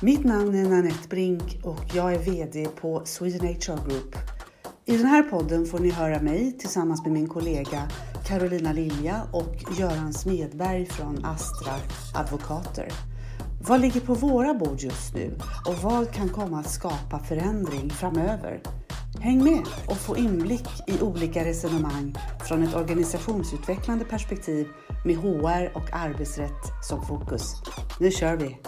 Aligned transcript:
Mitt 0.00 0.24
namn 0.24 0.54
är 0.54 0.68
Nanette 0.68 1.08
Brink 1.08 1.60
och 1.62 1.84
jag 1.94 2.14
är 2.14 2.18
VD 2.18 2.66
på 2.80 3.02
Sweden 3.04 3.46
HR 3.46 3.88
Group. 3.88 4.16
I 4.84 4.96
den 4.96 5.06
här 5.06 5.22
podden 5.22 5.66
får 5.66 5.78
ni 5.78 5.90
höra 5.90 6.20
mig 6.20 6.58
tillsammans 6.58 7.04
med 7.04 7.12
min 7.12 7.28
kollega 7.28 7.88
Carolina 8.26 8.72
Lilja 8.72 9.22
och 9.32 9.78
Göran 9.78 10.12
Smedberg 10.12 10.86
från 10.86 11.24
Astra 11.24 11.72
Advokater. 12.14 12.88
Vad 13.68 13.80
ligger 13.80 14.00
på 14.00 14.14
våra 14.14 14.54
bord 14.54 14.80
just 14.80 15.14
nu 15.14 15.38
och 15.66 15.74
vad 15.82 16.12
kan 16.12 16.28
komma 16.28 16.60
att 16.60 16.70
skapa 16.70 17.18
förändring 17.18 17.90
framöver? 17.90 18.60
Häng 19.20 19.44
med 19.44 19.62
och 19.86 19.96
få 19.96 20.16
inblick 20.16 20.68
i 20.86 21.00
olika 21.02 21.44
resonemang 21.44 22.14
från 22.48 22.62
ett 22.62 22.74
organisationsutvecklande 22.74 24.04
perspektiv 24.04 24.66
med 25.04 25.16
HR 25.16 25.76
och 25.76 25.92
arbetsrätt 25.92 26.86
som 26.88 27.06
fokus. 27.06 27.54
Nu 28.00 28.10
kör 28.10 28.36
vi! 28.36 28.58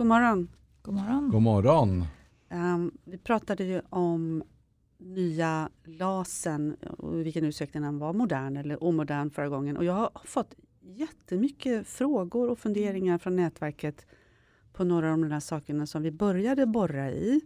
God 0.00 0.06
morgon! 0.06 0.48
God 0.82 0.94
morgon. 0.94 1.30
God 1.30 1.42
morgon. 1.42 2.04
Um, 2.50 2.98
vi 3.04 3.18
pratade 3.18 3.64
ju 3.64 3.82
om 3.90 4.42
nya 4.98 5.70
LASen 5.84 6.74
och 6.98 7.20
i 7.20 7.22
vilken 7.22 7.44
utsträckning 7.44 7.82
den 7.82 7.98
var 7.98 8.12
modern 8.12 8.56
eller 8.56 8.84
omodern 8.84 9.30
förra 9.30 9.48
gången. 9.48 9.76
Och 9.76 9.84
jag 9.84 9.92
har 9.92 10.10
fått 10.24 10.54
jättemycket 10.80 11.88
frågor 11.88 12.50
och 12.50 12.58
funderingar 12.58 13.18
från 13.18 13.36
nätverket 13.36 14.06
på 14.72 14.84
några 14.84 15.12
av 15.12 15.18
de 15.18 15.28
där 15.28 15.40
sakerna 15.40 15.86
som 15.86 16.02
vi 16.02 16.10
började 16.10 16.66
borra 16.66 17.10
i. 17.10 17.40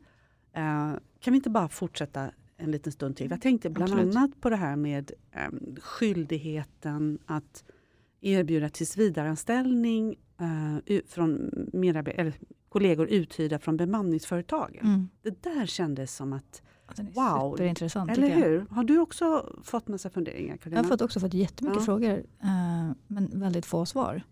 Uh, 0.57 0.99
kan 1.21 1.33
vi 1.33 1.35
inte 1.35 1.51
bara 1.51 1.69
fortsätta 1.69 2.31
en 2.57 2.71
liten 2.71 2.93
stund 2.93 3.17
till? 3.17 3.31
Jag 3.31 3.41
tänkte 3.41 3.71
bland 3.71 3.93
Absolut. 3.93 4.17
annat 4.17 4.41
på 4.41 4.51
det 4.51 4.57
här 4.57 4.77
med 4.77 5.13
um, 5.49 5.77
skyldigheten 5.81 7.19
att 7.27 7.65
erbjuda 8.21 8.69
tillsvidareanställning 8.69 10.17
uh, 10.41 11.01
från 11.09 11.51
medarbet- 11.73 12.15
eller 12.17 12.33
kollegor 12.69 13.07
uthyrda 13.09 13.59
från 13.59 13.77
bemanningsföretagen. 13.77 14.87
Mm. 14.87 15.09
Det 15.23 15.43
där 15.43 15.67
kändes 15.67 16.15
som 16.17 16.33
att, 16.33 16.63
Wow. 17.15 17.51
superintressant. 17.53 18.11
eller 18.11 18.29
jag. 18.29 18.37
hur? 18.37 18.67
Har 18.71 18.85
du 18.85 18.99
också 18.99 19.53
fått 19.63 19.89
massa 19.89 20.11
funderingar 20.11 20.51
Jag 20.55 20.61
Carolina? 20.61 20.83
har 20.83 20.89
fått 20.89 21.03
också 21.03 21.21
fått 21.21 21.35
jättemycket 21.35 21.81
Ja. 21.81 21.85
frågor, 21.85 22.13
eh, 22.43 22.93
men 23.07 23.31
väldigt 23.41 23.67
få 23.67 23.87
svar. 23.87 24.23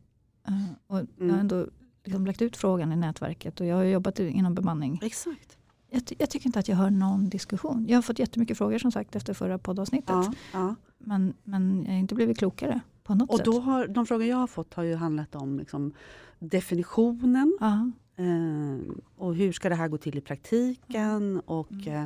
Eh, 0.48 0.54
och 0.86 0.98
Jag 0.98 1.06
Mm. 1.20 1.30
har 1.34 1.40
ändå 1.40 1.66
liksom 2.04 2.26
lagt 2.26 2.42
ut 2.42 2.56
frågan 2.56 2.92
i 2.92 2.96
nätverket 2.96 3.60
och 3.60 3.66
jag 3.66 3.76
har 3.76 3.84
jobbat 3.84 4.18
inom 4.20 4.54
bemanning. 4.54 5.00
Exakt. 5.02 5.58
Jag, 5.90 6.02
jag 6.18 6.30
tycker 6.30 6.46
inte 6.46 6.58
att 6.58 6.68
jag 6.68 6.76
hör 6.76 6.90
någon 6.90 7.28
diskussion. 7.28 7.86
Jag 7.88 7.96
har 7.96 8.02
fått 8.02 8.18
jättemycket 8.18 8.58
frågor 8.58 8.78
som 8.78 8.92
sagt 8.92 9.16
efter 9.16 9.34
förra 9.34 9.58
poddavsnittet. 9.58 10.08
Ja, 10.08 10.32
ja. 10.52 10.74
Men, 10.98 11.34
men 11.44 11.82
jag 11.84 11.92
har 11.92 11.98
inte 11.98 12.14
blivit 12.14 12.38
klokare 12.38 12.80
på 13.12 13.18
något 13.18 13.30
Och 13.30 13.36
sätt. 13.36 13.44
då 13.46 13.60
har, 13.60 13.86
de 13.86 14.06
frågor 14.06 14.26
jag 14.26 14.36
har 14.36 14.46
fått 14.46 14.74
har 14.74 14.82
ju 14.82 14.94
handlat 14.94 15.34
om 15.34 15.58
liksom, 15.58 15.92
definitionen 16.38 17.56
Ja, 17.60 17.90
eh, 18.16 18.78
och 19.16 19.34
hur 19.34 19.52
ska 19.52 19.68
det 19.68 19.74
här 19.74 19.88
gå 19.88 19.98
till 19.98 20.18
i 20.18 20.20
praktiken 20.20 21.40
och 21.44 21.72
Mm. 21.72 21.94
eh, 22.02 22.04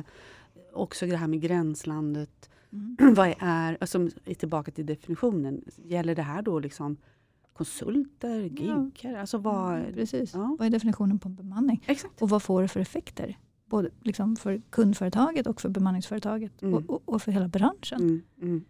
också 0.73 1.05
det 1.05 1.17
här 1.17 1.27
med 1.27 1.41
gränslandet. 1.41 2.49
mm. 2.71 2.97
Vad 3.13 3.33
är, 3.39 3.77
alltså, 3.81 4.09
tillbaka 4.37 4.71
till 4.71 4.85
definitionen, 4.85 5.61
gäller 5.83 6.15
det 6.15 6.21
här 6.21 6.41
då 6.41 6.59
liksom 6.59 6.97
konsulter, 7.53 8.39
giggar? 8.39 9.19
Alltså 9.19 9.37
vad, 9.37 9.73
Mm, 9.79 9.93
Precis. 9.93 10.33
ja. 10.33 10.55
Vad 10.59 10.65
är 10.65 10.69
definitionen 10.71 11.19
på 11.19 11.29
bemanning? 11.29 11.83
Exakt. 11.87 12.21
Och 12.21 12.29
vad 12.29 12.43
får 12.43 12.61
det 12.61 12.67
för 12.67 12.79
effekter? 12.79 13.37
Både 13.65 13.89
liksom 14.01 14.35
för 14.35 14.61
kundföretaget 14.69 15.47
och 15.47 15.61
för 15.61 15.69
bemanningsföretaget 15.69 16.61
Mm. 16.61 16.73
och, 16.73 16.89
och, 16.89 17.01
och 17.05 17.21
för 17.21 17.31
hela 17.31 17.47
branschen. 17.47 18.01
Mm, 18.01 18.21
mm, 18.41 18.63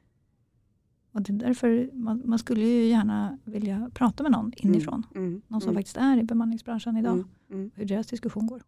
Och 1.18 1.24
det 1.24 1.32
är 1.34 1.38
därför 1.38 1.90
man, 1.94 2.22
man 2.26 2.40
skulle 2.40 2.66
ju 2.66 2.86
gärna 2.86 3.38
vilja 3.44 3.90
prata 3.94 4.24
med 4.24 4.32
någon 4.32 4.52
inifrån. 4.58 5.06
mm, 5.16 5.42
Någon 5.48 5.62
som 5.62 5.70
mm, 5.70 5.80
faktiskt 5.80 5.98
är 5.98 6.18
i 6.18 6.24
bemanningsbranschen 6.24 6.98
idag. 6.98 7.14
mm, 7.14 7.28
mm. 7.52 7.72
Hur 7.76 7.86
deras 7.86 8.08
diskussion 8.08 8.48
går. 8.48 8.62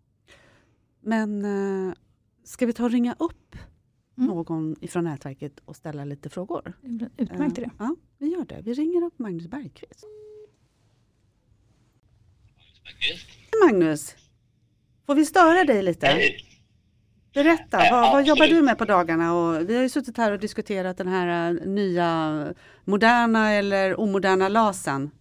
Men 1.02 1.46
eh, 1.88 1.94
ska 2.44 2.66
vi 2.66 2.74
ta 2.74 2.84
och 2.84 2.92
ringa 2.92 3.16
upp 3.20 3.56
Mm. 4.18 4.28
någon 4.30 4.76
ifrån 4.82 5.04
nätverket 5.04 5.60
och 5.66 5.76
ställa 5.76 6.06
lite 6.06 6.30
frågor? 6.30 6.74
Det 6.82 7.10
Utmärkt 7.18 7.58
Eh, 7.58 7.64
idé. 7.64 7.70
Ja, 7.80 7.96
vi 8.18 8.28
gör 8.34 8.46
det. 8.46 8.62
Vi 8.62 8.74
ringer 8.74 9.04
upp 9.04 9.20
Magnus 9.20 9.48
Bergqvist. 9.48 10.06
Magnus, 13.66 14.16
får 15.06 15.16
vi 15.16 15.26
störa 15.26 15.64
dig 15.64 15.84
lite? 15.84 16.08
Hej. 16.08 16.46
Berätta, 17.34 17.78
vad, 17.78 17.92
vad 17.92 18.06
absolut. 18.06 18.28
jobbar 18.28 18.48
du 18.48 18.62
med 18.62 18.78
på 18.78 18.86
dagarna? 18.86 19.34
Och 19.34 19.70
vi 19.70 19.76
har 19.76 19.84
ju 19.84 19.90
suttit 19.90 20.18
här 20.18 20.32
och 20.32 20.40
diskuterat 20.40 20.98
den 20.98 21.08
här 21.08 21.50
eh, 21.50 21.68
nya 21.68 22.48
moderna 22.86 23.52
eller 23.52 24.00
omoderna 24.00 24.48
LASen. 24.48 25.12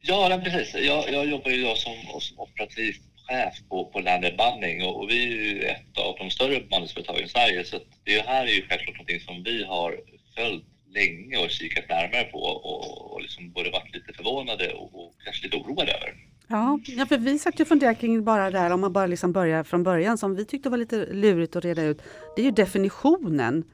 Ja, 0.00 0.40
precis. 0.44 0.74
Jag, 0.74 1.12
jag 1.12 1.26
jobbar 1.26 1.50
ju 1.50 1.74
som, 1.76 2.20
som 2.20 2.40
operativ 2.40 2.94
chef 3.28 3.54
på, 3.68 3.84
på 3.84 4.02
Bemanning 4.02 4.84
och, 4.84 5.00
och 5.00 5.10
vi 5.10 5.22
är 5.22 5.54
ju 5.54 5.62
ett 5.62 5.98
av 5.98 6.16
de 6.18 6.30
större 6.30 6.60
bemanningsföretagen 6.60 7.24
i 7.24 7.28
Sverige 7.28 7.64
så 7.64 7.76
att 7.76 7.86
det 8.04 8.26
här 8.26 8.46
är 8.46 8.52
ju 8.52 8.62
självklart 8.68 8.96
någonting 8.96 9.20
som 9.20 9.42
vi 9.42 9.64
har 9.64 10.00
följt 10.36 10.64
länge 10.94 11.36
och 11.36 11.50
kikat 11.50 11.88
närmare 11.88 12.24
på 12.24 12.38
och, 12.38 13.12
och 13.12 13.22
liksom 13.22 13.52
både 13.52 13.70
varit 13.70 13.94
lite 13.94 14.12
förvånade 14.12 14.72
och, 14.72 14.94
och 14.94 15.14
kanske 15.24 15.44
lite 15.44 15.56
oroade 15.56 15.92
över. 15.92 16.31
Ja, 16.52 16.78
ja, 16.86 17.06
för 17.06 17.18
vi 17.18 17.38
satt 17.38 17.60
ju 17.60 17.62
och 17.62 17.68
funderade 17.68 17.94
kring 17.94 18.24
bara 18.24 18.50
det 18.50 18.58
här, 18.58 18.70
om 18.70 18.80
man 18.80 18.92
bara 18.92 19.06
liksom 19.06 19.32
börjar 19.32 19.64
från 19.64 19.82
början, 19.82 20.18
som 20.18 20.36
vi 20.36 20.44
tyckte 20.44 20.70
var 20.70 20.78
lite 20.78 21.06
lurigt 21.12 21.56
att 21.56 21.64
reda 21.64 21.82
ut. 21.82 22.02
Det 22.36 22.42
är 22.42 22.44
ju 22.44 22.50
definitionen 22.50 23.64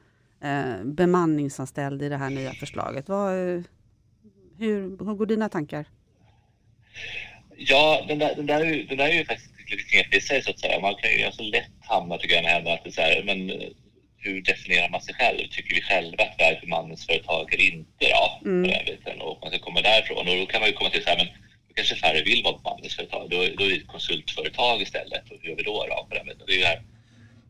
eh, 0.43 0.83
bemanningsanställd 0.83 2.01
i 2.01 2.09
det 2.09 2.17
här 2.17 2.29
nya 2.29 2.51
förslaget. 2.51 3.09
Vad, 3.09 3.33
eh, 3.33 3.61
hur, 4.57 5.05
hur 5.05 5.15
går 5.15 5.25
dina 5.25 5.49
tankar? 5.49 5.85
Ja, 7.57 8.05
den 8.07 8.19
där, 8.19 8.35
den 8.35 8.45
där, 8.45 8.85
den 8.89 8.97
där 8.97 9.09
är 9.09 9.13
ju 9.13 9.25
faktiskt 9.25 9.51
lite 9.71 9.83
knepig 9.83 10.17
i 10.17 10.21
sig 10.21 10.41
så 10.41 10.49
att 10.51 10.59
säga. 10.59 10.79
Man 10.79 10.95
kan 10.95 11.11
ju 11.11 11.23
alltså 11.23 11.43
lätt 11.43 11.71
hamna 11.79 12.17
tycker 12.17 12.35
jag 12.35 12.43
i 12.43 12.47
händerna 12.47 12.75
att 12.75 12.83
det 12.83 12.89
är 12.89 12.91
så 12.91 13.01
här, 13.01 13.23
men 13.25 13.49
eh, 13.49 13.69
hur 14.17 14.41
definierar 14.41 14.89
man 14.89 15.01
sig 15.01 15.13
själv? 15.13 15.37
Tycker 15.51 15.75
vi 15.75 15.81
själva 15.81 16.23
att 16.23 16.35
vi 16.37 16.43
är 16.43 16.53
ett 16.53 16.61
bemanningsföretag 16.61 17.53
eller 17.53 17.73
inte 17.73 18.05
då? 18.15 18.49
Mm. 18.49 18.63
På 18.63 18.69
den 18.69 18.85
biten 18.85 19.21
och 19.21 19.37
man 19.41 19.51
ska 19.51 19.59
komma 19.59 19.81
därifrån 19.81 20.27
och 20.27 20.37
då 20.37 20.45
kan 20.45 20.61
man 20.61 20.69
ju 20.69 20.75
komma 20.75 20.89
till 20.89 21.03
så 21.03 21.09
här, 21.09 21.17
men 21.17 21.29
kanske 21.79 21.95
färre 21.95 22.23
vill 22.23 22.43
vara 22.43 22.57
bemanningsföretag. 22.57 23.29
Då, 23.29 23.37
då 23.37 23.63
är 23.63 23.69
vi 23.69 23.77
ett 23.77 23.87
konsultföretag 23.87 24.81
istället 24.81 25.31
och 25.31 25.37
hur 25.41 25.49
gör 25.49 25.55
vi 25.55 25.63
då? 25.63 25.85
då 25.89 26.07
på? 26.09 26.45
Det 26.45 26.53
är 26.53 26.55
ju 26.55 26.61
det 26.61 26.67
här 26.67 26.81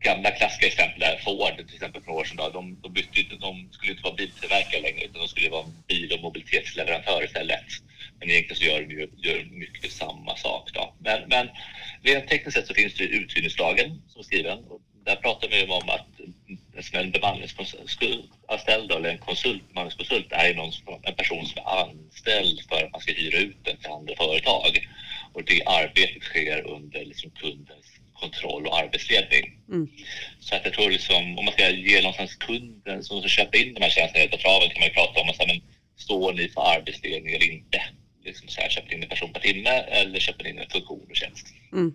gamla 0.00 0.30
klassiska 0.30 0.66
exempel 0.66 1.00
där 1.00 1.20
Ford 1.24 1.56
till 1.56 1.74
exempel 1.74 2.02
för 2.02 2.08
några 2.08 2.20
år 2.20 2.24
sedan. 2.24 2.36
Då, 2.36 2.48
de, 2.50 2.80
de, 2.82 2.92
bytte, 2.92 3.36
de 3.40 3.68
skulle 3.70 3.92
inte 3.92 4.04
vara 4.04 4.14
biltillverkare 4.14 4.80
längre 4.82 5.04
utan 5.04 5.20
de 5.20 5.28
skulle 5.28 5.50
vara 5.50 5.66
bil 5.88 6.12
och 6.12 6.20
mobilitetsleverantör 6.20 7.24
istället. 7.24 7.64
Men 8.18 8.30
egentligen 8.30 8.56
så 8.56 8.64
gör 8.64 8.80
de 8.80 8.90
ju 8.90 9.08
gör 9.16 9.44
mycket 9.44 9.92
samma 9.92 10.36
sak. 10.36 10.70
Då. 10.74 10.94
Men, 10.98 11.28
men 11.28 11.48
rent 12.02 12.28
tekniskt 12.28 12.56
sett 12.56 12.66
så 12.66 12.74
finns 12.74 12.94
det 12.94 13.04
uthyrningslagen 13.04 14.02
som 14.08 14.18
är 14.20 14.24
skriven. 14.24 14.58
Och 14.58 14.80
där 15.04 15.16
pratar 15.16 15.48
vi 15.48 15.62
om 15.62 15.88
att 15.88 16.10
en 16.92 17.10
bemanningsanställd 17.10 18.92
eller 18.92 19.10
en 19.10 19.18
konsult, 19.18 19.68
bemanningskonsult 19.68 20.32
är 20.32 20.54
någon, 20.54 20.72
som- 20.72 21.00
en 21.02 21.14
person 21.14 21.46
som 21.46 21.58
är 21.62 21.80
anställd 21.84 22.60
för 22.68 22.84
att 22.84 22.92
man 22.92 23.00
ska 23.00 23.12
hyra 23.12 23.38
ut 23.38 23.64
den 23.64 23.76
till 23.76 23.90
andra 23.90 24.16
företag. 24.16 24.88
Och 25.32 25.44
det 25.44 25.62
arbetet 25.66 26.22
sker 26.22 26.66
under 26.66 27.04
liksom 27.04 27.30
kundens 27.30 27.86
kontroll 28.12 28.66
och 28.66 28.78
arbetsledning. 28.78 29.58
Mm. 29.68 29.88
Så 30.40 30.54
att 30.54 30.64
jag 30.64 30.74
tror 30.74 30.90
liksom, 30.90 31.38
om 31.38 31.44
man 31.44 31.54
ska 31.54 31.70
ge 31.70 32.00
någonstans 32.00 32.34
kunden 32.34 33.04
som 33.04 33.20
ska 33.20 33.28
köpa 33.28 33.58
in 33.58 33.74
de 33.74 33.82
här 33.82 33.90
tjänsterna 33.90 34.20
helt 34.20 34.34
av 34.34 34.38
traven 34.38 34.68
kan 34.70 34.80
man 34.80 34.88
ju 34.88 34.94
prata 34.94 35.20
om 35.20 35.28
att 35.28 35.46
men 35.46 35.60
står 35.96 36.32
ni 36.32 36.48
för 36.48 36.60
arbetsledning 36.60 37.34
eller 37.34 37.52
inte? 37.52 37.82
Liksom 38.24 38.48
så 38.48 38.60
här, 38.60 38.68
köper 38.68 38.88
ni 38.88 38.94
in 38.94 39.02
en 39.02 39.08
person 39.08 39.32
per 39.32 39.40
timme 39.40 39.70
eller 39.70 40.18
köper 40.20 40.44
ni 40.44 40.50
in 40.50 40.58
en 40.58 40.70
funktion 40.70 41.06
och 41.10 41.16
tjänst? 41.16 41.46
Mm. 41.72 41.92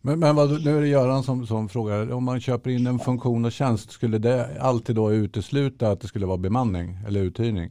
Men, 0.00 0.18
men 0.18 0.36
vad, 0.36 0.64
nu 0.64 0.76
är 0.76 0.80
det 0.80 0.88
Göran 0.88 1.22
som, 1.22 1.46
som 1.46 1.68
frågar, 1.68 2.12
om 2.12 2.24
man 2.24 2.40
köper 2.40 2.70
in 2.70 2.86
en 2.86 2.98
funktion 2.98 3.44
och 3.44 3.52
tjänst, 3.52 3.90
skulle 3.92 4.18
det 4.18 4.60
alltid 4.60 4.96
då 4.96 5.12
utesluta 5.12 5.90
att 5.90 6.00
det 6.00 6.08
skulle 6.08 6.26
vara 6.26 6.36
bemanning 6.38 6.96
eller 7.06 7.20
uthyrning? 7.20 7.70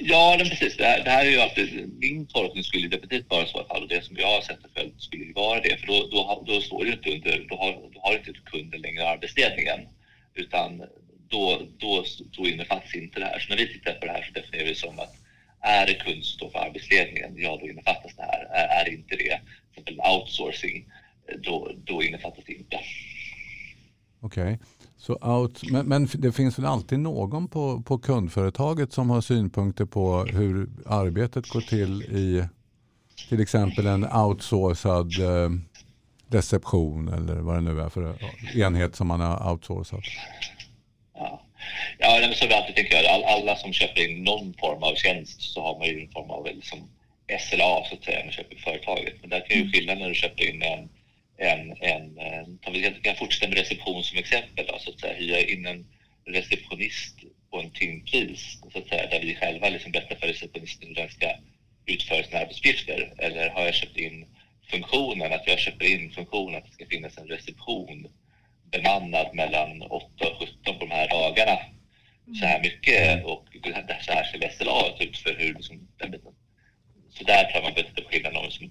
Ja, 0.00 0.34
men 0.38 0.48
precis. 0.48 0.76
Det 0.76 0.84
här, 0.84 1.04
det 1.04 1.10
här 1.10 1.26
är 1.26 1.30
ju 1.30 1.40
alltid, 1.40 1.92
min 2.00 2.26
tolkning 2.26 2.64
skulle 2.64 2.88
definitivt 2.88 3.30
vara 3.30 3.46
så 3.46 3.56
i 3.56 3.60
alla 3.60 3.68
fall 3.68 3.82
och 3.82 3.88
det 3.88 4.04
som 4.04 4.16
jag 4.18 4.26
har 4.26 4.40
sett 4.40 4.64
och 4.64 4.70
följt 4.76 5.00
skulle 5.02 5.24
ju 5.24 5.32
vara 5.32 5.60
det. 5.60 5.76
För 5.80 5.86
då, 5.86 6.08
då, 6.10 6.22
har- 6.28 6.44
då 6.46 6.60
står 6.60 6.84
det 6.84 6.90
inte 6.92 7.10
under, 7.10 7.46
då 7.48 7.56
har, 7.56 7.72
då 7.94 8.00
har 8.00 8.12
inte 8.18 8.32
kunden 8.44 8.80
längre 8.80 9.08
arbetsledningen. 9.08 9.80
Utan 10.34 10.82
då, 11.28 11.60
då, 11.78 12.04
då 12.36 12.48
innefattas 12.48 12.94
inte 12.94 13.20
det 13.20 13.26
här. 13.26 13.38
Så 13.38 13.48
när 13.50 13.56
vi 13.56 13.66
tittar 13.72 13.92
på 13.92 14.06
det 14.06 14.12
här 14.12 14.22
så 14.22 14.32
definierar 14.40 14.64
vi 14.64 14.70
det 14.72 14.78
som 14.78 14.98
att 14.98 15.14
är 15.60 15.86
det 15.86 15.94
kund 15.94 16.24
som 16.24 16.32
står 16.38 16.50
för 16.50 16.58
arbetsledningen, 16.58 17.30
ja 17.36 17.58
då 17.60 17.68
innefattas 17.68 18.16
det 18.16 18.22
här. 18.22 18.42
Är, 18.60 18.80
är 18.80 18.84
det 18.84 18.90
inte 18.90 19.16
det, 19.16 19.40
exempel 19.74 20.00
outsourcing, 20.12 20.86
då, 21.44 21.70
då 21.84 22.02
innefattas 22.02 22.44
det 22.46 22.52
inte. 22.52 22.80
Okej, 24.20 24.58
så 24.96 25.14
out, 25.14 25.70
men, 25.70 25.86
men 25.86 26.08
det 26.14 26.32
finns 26.32 26.58
väl 26.58 26.66
alltid 26.66 26.98
någon 26.98 27.48
på, 27.48 27.82
på 27.82 27.98
kundföretaget 27.98 28.92
som 28.92 29.10
har 29.10 29.20
synpunkter 29.20 29.84
på 29.84 30.24
hur 30.24 30.68
arbetet 30.86 31.48
går 31.48 31.60
till 31.60 32.02
i 32.02 32.44
till 33.28 33.40
exempel 33.40 33.86
en 33.86 34.12
outsourcad 34.12 35.20
eh, 35.20 35.50
reception 36.28 37.08
eller 37.08 37.34
vad 37.34 37.54
det 37.54 37.60
nu 37.60 37.80
är 37.80 37.88
för 37.88 38.14
enhet 38.54 38.96
som 38.96 39.06
man 39.06 39.20
har 39.20 39.52
outsourcat. 39.52 40.04
Ja, 41.14 41.42
ja 41.98 42.32
så 42.34 42.46
vi 42.46 42.54
alltid 42.54 42.76
tänkt 42.76 42.92
göra. 42.92 43.14
All, 43.14 43.24
alla 43.24 43.56
som 43.56 43.72
köper 43.72 44.10
in 44.10 44.24
någon 44.24 44.54
form 44.54 44.82
av 44.82 44.94
tjänst 44.94 45.42
så 45.42 45.62
har 45.62 45.78
man 45.78 45.88
ju 45.88 46.00
en 46.00 46.10
form 46.10 46.30
av 46.30 46.46
liksom 46.46 46.78
SLA 47.28 47.84
så 47.84 47.94
att 47.94 48.04
säga, 48.04 48.18
när 48.18 48.26
du 48.26 48.32
köper 48.32 48.56
företaget. 48.56 49.14
Men 49.20 49.30
där 49.30 49.40
kan 49.40 49.56
ju 49.56 49.62
mm. 49.62 49.72
skillnaden 49.72 50.02
när 50.02 50.08
du 50.08 50.14
köper 50.14 50.48
in 50.48 50.62
en, 50.62 50.88
en, 51.36 51.76
en, 51.80 52.18
en 52.18 52.72
vi 52.72 53.00
kan 53.02 53.16
fortsätta 53.16 53.48
med 53.48 53.58
reception 53.58 54.04
som 54.04 54.18
exempel, 54.18 54.66
då, 54.66 54.78
så 54.78 54.90
att 54.90 55.00
säga, 55.00 55.14
hyra 55.14 55.40
in 55.40 55.66
en 55.66 55.86
receptionist 56.26 57.16
på 57.50 57.60
en 57.60 57.70
timpris, 57.70 58.58
så 58.72 58.78
att 58.78 58.88
säga, 58.88 59.06
där 59.06 59.20
vi 59.20 59.34
själva 59.34 59.68
liksom 59.68 59.92
berättar 59.92 60.16
för 60.16 60.26
receptionisten 60.26 60.88
hur 60.88 60.94
den 60.94 61.08
ska 61.08 61.32
utföra 61.86 62.22
sina 62.22 62.38
arbetsuppgifter. 62.38 63.12
Eller 63.18 63.48
har 63.50 63.64
jag 63.64 63.74
köpt 63.74 63.96
in 63.96 64.26
funktionen, 64.70 65.32
att 65.32 65.46
jag 65.46 65.58
köper 65.58 65.84
in 65.84 66.10
funktionen 66.10 66.54
att 66.54 66.66
det 66.66 66.72
ska 66.72 66.86
finnas 66.86 67.18
en 67.18 67.28
reception 67.28 68.08
bemannad 68.70 69.34
mellan 69.34 69.82
8 69.82 70.28
och 70.28 70.48
17 70.64 70.78
på 70.78 70.84
de 70.84 70.90
här 70.90 71.08
dagarna 71.08 71.58
så 72.32 72.46
här 72.46 72.60
mycket 72.60 73.24
och 73.24 73.46
så 74.00 74.12
här 74.12 74.24
ser 74.24 74.50
SLA 74.50 75.04
ut 75.04 75.18
för 75.18 75.34
hur 75.34 75.54
liksom, 75.54 75.83
där 77.36 77.50
jag 77.54 77.62
man 77.62 77.74
behöver 77.74 78.04
skillnad 78.10 78.36
om 78.36 78.50
som 78.50 78.70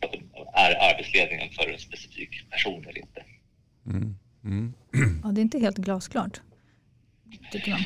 är 0.54 0.72
arbetsledningen 0.90 1.50
för 1.50 1.74
en 1.74 1.80
specifik 1.80 2.50
person 2.50 2.86
eller 2.88 2.98
inte. 2.98 3.24
Mm. 3.86 4.16
Mm. 4.44 4.74
Ja, 5.24 5.30
det 5.32 5.42
är 5.42 5.44
inte 5.50 5.60
helt 5.60 5.78
glasklart, 5.78 6.42
tycker 7.52 7.72
man. 7.72 7.84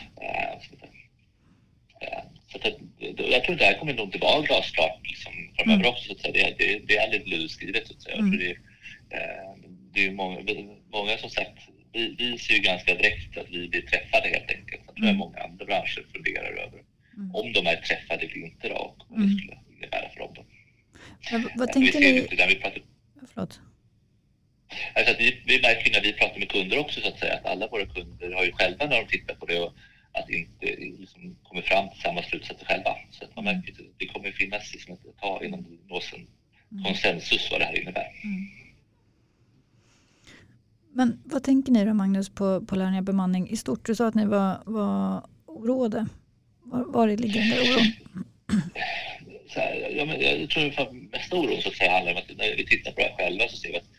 Så 2.52 2.58
att, 2.58 2.74
jag 3.34 3.44
tror 3.44 3.56
det 3.56 3.66
här 3.66 3.80
kommer 3.80 3.94
nog 3.94 4.08
inte 4.08 4.18
vara 4.18 4.42
glasklart 4.42 5.00
liksom, 5.04 5.34
framöver 5.58 5.80
mm. 5.80 5.92
också. 5.92 6.06
Så 6.06 6.14
att 6.14 6.22
säga. 6.22 6.34
Det, 6.34 6.56
det, 6.58 6.88
det 6.88 6.98
är 6.98 7.12
lite 7.12 7.30
luddigt 7.30 7.88
Så 7.88 7.94
att 7.94 8.02
säga. 8.02 8.16
Mm. 8.16 8.38
Det, 8.38 8.52
eh, 9.18 9.54
det 9.94 10.06
är 10.06 10.12
många, 10.12 10.40
många 10.92 11.18
som 11.18 11.30
sagt 11.30 11.60
vi, 11.94 12.16
vi 12.18 12.38
ser 12.38 12.54
ju 12.54 12.60
ganska 12.60 12.96
direkt 12.96 13.38
att 13.38 13.50
vi 13.50 13.70
blir 13.70 13.82
träffade 13.82 14.28
helt 14.28 14.52
enkelt. 14.52 14.82
Jag 14.88 14.96
tror 14.96 15.06
mm. 15.06 15.18
många 15.18 15.38
andra 15.38 15.66
branscher 15.66 16.06
funderar 16.14 16.52
över 16.52 16.80
mm. 17.18 17.36
om 17.36 17.54
de 17.54 17.68
är 17.68 17.76
träffade 17.76 18.26
eller 18.26 18.46
inte 18.46 18.70
då, 18.70 18.76
och 18.76 19.06
vad 19.10 19.20
det 19.20 19.24
mm. 19.24 19.38
skulle 19.38 19.58
innebära 19.78 20.10
för 20.10 20.20
dem. 20.20 20.46
Vad 21.56 21.72
tänker 21.72 22.00
ni? 22.00 22.28
Vi 22.48 22.56
pratar... 22.56 22.82
Förlåt. 23.34 23.60
Alltså 24.96 25.12
att 25.14 25.20
vi, 25.20 25.42
vi 25.46 25.62
märker 25.62 25.92
när 25.92 26.02
vi 26.02 26.14
pratar 26.14 26.40
med 26.40 26.50
kunder 26.50 26.80
också 26.80 27.02
så 27.02 27.08
att 27.08 27.20
säga 27.20 27.34
att 27.34 27.46
alla 27.46 27.68
våra 27.68 27.86
kunder 27.86 28.32
har 28.32 28.46
ju 28.46 28.52
själva 28.52 28.86
när 28.86 29.02
de 29.02 29.08
tittar 29.08 29.36
på 29.36 29.46
det 29.46 29.60
och 29.60 29.74
att 30.12 30.30
inte 30.30 30.66
liksom 31.00 31.36
kommer 31.44 31.62
fram 31.62 31.90
till 31.90 32.02
samma 32.02 32.24
slutsatser 32.24 32.66
själva. 32.66 32.96
Så 33.12 33.26
att 33.26 33.36
man 33.36 33.48
mm. 33.48 33.58
märker 33.58 33.72
att 33.72 33.90
det 33.98 34.06
kommer 34.06 34.32
finnas 34.32 34.74
liksom 34.74 34.94
ett 34.94 35.22
tag 35.22 35.44
innan 35.44 35.64
det 35.64 35.94
nås 35.94 36.14
en 36.14 36.28
mm. 36.72 36.84
konsensus 36.84 37.52
vad 37.52 37.62
det 37.62 37.66
här 37.66 37.82
innebär. 37.82 38.08
Mm. 38.24 38.48
Men 40.94 41.22
vad 41.26 41.44
tänker 41.44 41.72
ni 41.72 41.86
då 41.86 41.94
Magnus 41.94 42.30
på, 42.30 42.66
på 42.66 42.76
Lernia 42.76 43.02
bemanning 43.02 43.50
i 43.50 43.58
stort? 43.58 43.86
Du 43.86 43.96
sa 43.96 44.08
att 44.08 44.16
ni 44.16 44.26
var, 44.26 44.62
var 44.66 45.28
oroade. 45.46 46.06
Var, 46.64 46.84
var 46.84 47.08
ligger 47.08 47.40
den 47.40 47.50
där 47.50 47.62
oron? 47.62 47.92
Så 49.50 49.60
här, 49.60 49.94
ja, 49.98 50.06
men 50.06 50.22
jag 50.22 50.50
tror 50.50 50.80
att 50.80 50.94
mesta 50.94 51.36
oron 51.36 51.62
så 51.62 51.70
att 51.70 51.76
säga 51.76 51.92
handlar 51.92 52.12
om 52.12 52.18
att 52.18 52.38
när 52.38 52.56
vi 52.56 52.66
tittar 52.66 52.92
på 52.92 53.02
det 53.02 53.08
här 53.08 53.18
själva 53.18 53.48
så 53.48 53.58
ser 53.58 53.72
vi 53.72 53.78
att 53.78 53.90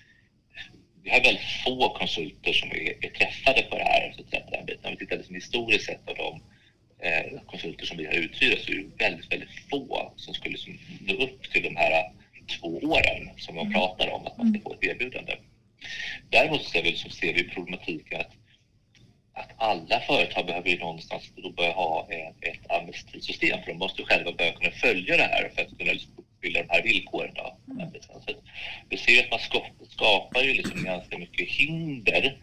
vi 1.02 1.10
har 1.10 1.20
väldigt 1.20 1.44
få 1.64 1.94
konsulter 1.98 2.52
som 2.52 2.68
är, 2.68 3.04
är 3.04 3.08
träffade 3.08 3.62
på 3.62 3.78
det 3.78 3.84
här. 3.84 4.12
Så 4.16 4.22
att 4.22 4.30
säga, 4.30 4.42
på 4.42 4.50
den 4.50 4.66
biten. 4.66 4.84
Om 4.84 4.90
vi 4.90 4.96
tittar 4.96 5.16
liksom 5.16 5.34
historiskt 5.34 5.84
sett 5.84 6.08
av 6.08 6.14
de 6.16 6.42
eh, 7.06 7.40
konsulter 7.46 7.86
som 7.86 7.96
vi 7.96 8.06
har 8.06 8.12
uthyrt 8.12 8.60
så 8.60 8.72
är 8.72 8.76
det 8.76 9.04
väldigt, 9.04 9.32
väldigt 9.32 9.68
få 9.70 10.12
som 10.16 10.34
skulle 10.34 10.52
liksom 10.52 10.78
nå 11.00 11.14
upp 11.14 11.50
till 11.52 11.62
de 11.62 11.76
här 11.76 12.12
två 12.60 12.68
åren 12.68 13.30
som 13.36 13.54
man 13.54 13.66
mm. 13.66 13.74
pratar 13.74 14.08
om 14.10 14.26
att 14.26 14.38
man 14.38 14.50
ska 14.50 14.60
få 14.60 14.72
ett 14.72 14.84
erbjudande. 14.84 15.36
Däremot 16.30 16.64
ser 16.64 16.82
vi, 16.82 16.96
så 16.96 17.10
ser 17.10 17.34
vi 17.34 17.48
problematik 17.48 18.12
att, 18.12 18.20
att 18.20 18.34
alla 19.58 20.00
företag 20.00 20.46
behöver 20.46 20.70
ju 20.70 20.78
någonstans 20.78 21.32
då 21.36 21.50
börja 21.50 21.72
ha 21.72 22.08
ett 22.40 22.70
arbetstidssystem 22.70 23.62
för 23.62 23.72
de 23.72 23.78
måste 23.78 24.02
själva 24.02 24.32
börja 24.32 24.52
kunna 24.52 24.70
följa 24.70 25.16
det 25.16 25.22
här 25.22 25.50
för 25.54 25.62
att 25.62 25.78
kunna 25.78 25.92
uppfylla 25.92 26.62
de 26.62 26.68
här 26.68 26.82
villkoren. 26.82 27.34
Då. 27.34 27.56
Mm. 27.72 27.90
Så 28.00 28.32
vi 28.88 28.96
ser 28.96 29.24
att 29.24 29.30
man 29.30 29.40
skapar 29.90 30.42
ju 30.42 30.52
liksom 30.52 30.84
ganska 30.84 31.18
mycket 31.18 31.48
hinder 31.48 32.36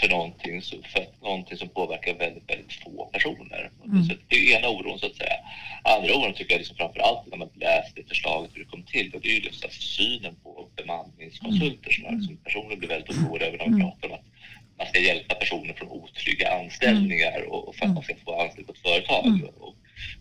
för 0.00 0.08
någonting, 0.08 0.62
för 0.62 1.06
någonting 1.22 1.56
som 1.58 1.68
påverkar 1.68 2.14
väldigt, 2.14 2.50
väldigt 2.50 2.72
få 2.72 3.06
personer. 3.12 3.70
Mm. 3.84 4.04
Så 4.04 4.14
det 4.28 4.36
är 4.36 4.58
ena 4.58 4.68
oron 4.68 4.98
så 4.98 5.06
att 5.06 5.16
säga. 5.16 5.36
Andra 5.82 6.14
oron 6.14 6.34
tycker 6.34 6.52
jag 6.52 6.58
liksom 6.58 6.76
framför 6.76 7.00
allt 7.00 7.26
när 7.26 7.36
man 7.36 7.50
läste 7.54 8.02
förslaget 8.08 8.50
hur 8.54 8.64
det 8.64 8.70
kom 8.70 8.82
till 8.82 9.14
och 9.14 9.20
det 9.20 9.28
är 9.28 9.32
ju 9.32 9.40
just 9.40 9.72
synen 9.72 10.34
på 10.42 10.68
bemanningskonsulter 10.76 11.90
som 11.90 12.04
mm. 12.04 12.18
liksom 12.18 12.36
personer 12.36 12.76
blir 12.76 12.88
väldigt 12.88 13.10
oroade 13.10 13.46
över 13.46 13.58
när 13.58 13.66
man 13.66 13.74
mm. 13.74 13.90
pratar 13.90 14.08
om 14.08 14.14
att 14.14 14.35
man 14.78 14.86
ska 14.86 14.98
hjälpa 14.98 15.34
personer 15.34 15.74
från 15.74 15.88
otrygga 15.88 16.46
anställningar 16.60 17.38
mm. 17.38 17.50
och, 17.50 17.74
för 17.76 17.86
att 17.86 17.94
man 17.94 18.02
ska 18.02 18.14
få 18.24 18.40
anställning 18.42 18.66
på 18.66 18.72
ett 18.72 18.88
företag. 18.88 19.26
Mm. 19.26 19.48
Och 19.60 19.74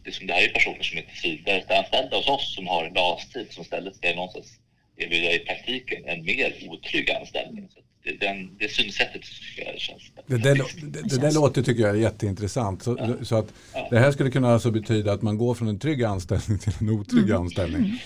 det, 0.03 0.11
som, 0.11 0.27
det 0.27 0.33
här 0.33 0.43
är 0.43 0.49
personer 0.49 0.83
som 0.83 0.97
inte 0.97 1.51
är 1.51 1.77
anställda 1.77 2.17
hos 2.17 2.27
oss 2.27 2.55
som 2.55 2.67
har 2.67 2.85
en 2.85 2.93
LAS-tid 2.93 3.47
som 3.49 3.61
istället 3.61 3.95
ska 3.95 4.15
någonstans 4.15 4.59
erbjuda 4.97 5.31
i 5.31 5.39
praktiken 5.39 6.05
en 6.05 6.23
mer 6.23 6.53
otrygg 6.69 7.11
anställning. 7.11 7.69
Så 7.73 7.79
den, 8.19 8.57
det 8.59 8.69
synsättet 8.71 9.21
tycker 9.21 9.71
jag 9.71 9.79
känns 9.79 10.11
det, 10.27 10.37
det, 10.37 10.53
det, 10.53 11.09
det 11.09 11.21
där 11.21 11.33
låter 11.33 11.61
tycker 11.61 11.81
jag 11.81 11.91
är 11.91 12.01
jätteintressant. 12.01 12.83
Så, 12.83 12.97
ja. 12.99 13.25
så 13.25 13.35
att 13.35 13.53
ja. 13.73 13.87
Det 13.91 13.99
här 13.99 14.11
skulle 14.11 14.31
kunna 14.31 14.53
alltså 14.53 14.71
betyda 14.71 15.13
att 15.13 15.21
man 15.21 15.37
går 15.37 15.53
från 15.53 15.67
en 15.67 15.79
trygg 15.79 16.03
anställning 16.03 16.59
till 16.59 16.73
en 16.79 16.89
otrygg 16.89 17.29
mm. 17.29 17.41
anställning. 17.41 17.99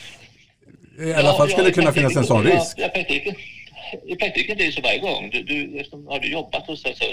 I 1.00 1.14
alla 1.14 1.30
ja, 1.30 1.38
fall 1.38 1.50
skulle 1.50 1.68
det 1.68 1.74
kunna 1.74 1.92
finnas 1.92 2.16
en 2.16 2.26
sån 2.26 2.44
risk. 2.44 2.74
Ja, 2.78 2.86
i, 2.86 2.90
praktiken, 2.90 3.36
I 4.06 4.16
praktiken 4.16 4.60
är 4.60 4.66
det 4.66 4.72
så 4.72 4.82
varje 4.82 5.00
gång. 5.00 5.30
Du, 5.30 5.44
du, 5.44 5.84
har 6.08 6.20
du 6.20 6.32
jobbat 6.32 6.68
hos, 6.68 6.86
alltså, 6.86 7.06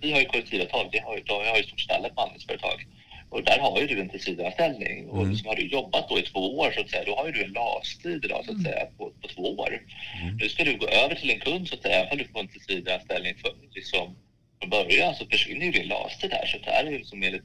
vi 0.00 0.12
har 0.12 0.20
ju 0.20 0.26
kollektivavtal, 0.26 0.88
det 0.92 0.98
har, 0.98 1.22
jag 1.26 1.50
har 1.50 1.56
ju 1.56 1.62
stort 1.62 1.80
sett 1.80 1.96
alla 1.96 2.08
bemanningsföretag. 2.08 2.86
Och 3.30 3.44
där 3.44 3.58
har 3.58 3.80
ju 3.80 3.86
du 3.86 4.00
en 4.00 4.08
tillsvidareanställning. 4.08 5.08
Och 5.08 5.22
mm. 5.22 5.36
har 5.44 5.56
du 5.56 5.66
jobbat 5.66 6.08
då 6.08 6.18
i 6.18 6.22
två 6.22 6.58
år 6.58 6.70
så 6.70 6.80
att 6.80 6.90
säga, 6.90 7.04
då 7.04 7.16
har 7.16 7.26
ju 7.26 7.32
du 7.32 7.44
en 7.44 7.52
LAS-tid 7.52 8.24
idag 8.24 8.44
så 8.44 8.50
att 8.50 8.58
mm. 8.58 8.64
säga 8.64 8.86
på, 8.98 9.10
på 9.22 9.28
två 9.28 9.42
år. 9.42 9.82
Mm. 10.22 10.36
Nu 10.36 10.48
ska 10.48 10.64
du 10.64 10.76
gå 10.76 10.88
över 10.88 11.14
till 11.14 11.30
en 11.30 11.40
kund 11.40 11.68
så 11.68 11.74
att 11.74 11.82
säga, 11.82 12.04
även 12.04 12.18
du 12.18 12.24
får 12.24 12.40
en 12.40 12.48
tillsvidareanställning 12.48 13.34
för, 13.34 13.52
liksom, 13.74 14.16
från 14.60 14.70
början 14.70 15.14
så 15.14 15.26
försvinner 15.26 15.66
ju 15.66 15.72
din 15.72 15.88
LAS-tid 15.88 16.32
här. 16.32 16.46
Så 16.46 16.58
det 16.58 16.70
här 16.70 16.84
är 16.84 16.90
ju 16.90 16.98
liksom 16.98 17.22
enligt 17.22 17.44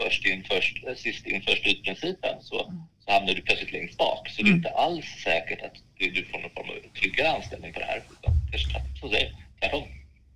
först 0.00 0.26
in, 0.26 0.44
först, 0.50 0.84
eh, 0.86 0.94
sist 0.94 1.26
in, 1.26 1.42
först 1.42 1.66
ut-principen 1.66 2.42
så, 2.42 2.64
mm. 2.64 2.82
Hamnar 3.06 3.34
du 3.34 3.42
plötsligt 3.42 3.72
längst 3.72 3.98
bak. 3.98 4.28
Så 4.28 4.42
det 4.42 4.48
är 4.48 4.52
mm. 4.52 4.56
inte 4.56 4.70
alls 4.70 5.06
säkert 5.24 5.62
att 5.62 5.76
du, 5.98 6.10
du 6.10 6.24
får 6.24 6.38
någon 6.38 6.50
form 6.50 6.66
av 6.70 6.98
tryggare 7.00 7.36
anställning 7.36 7.72
på 7.72 7.78
det 7.78 7.84
här. 7.84 8.02
Utan 8.10 8.32
kanske 8.50 8.68
tvärtom. 9.60 9.82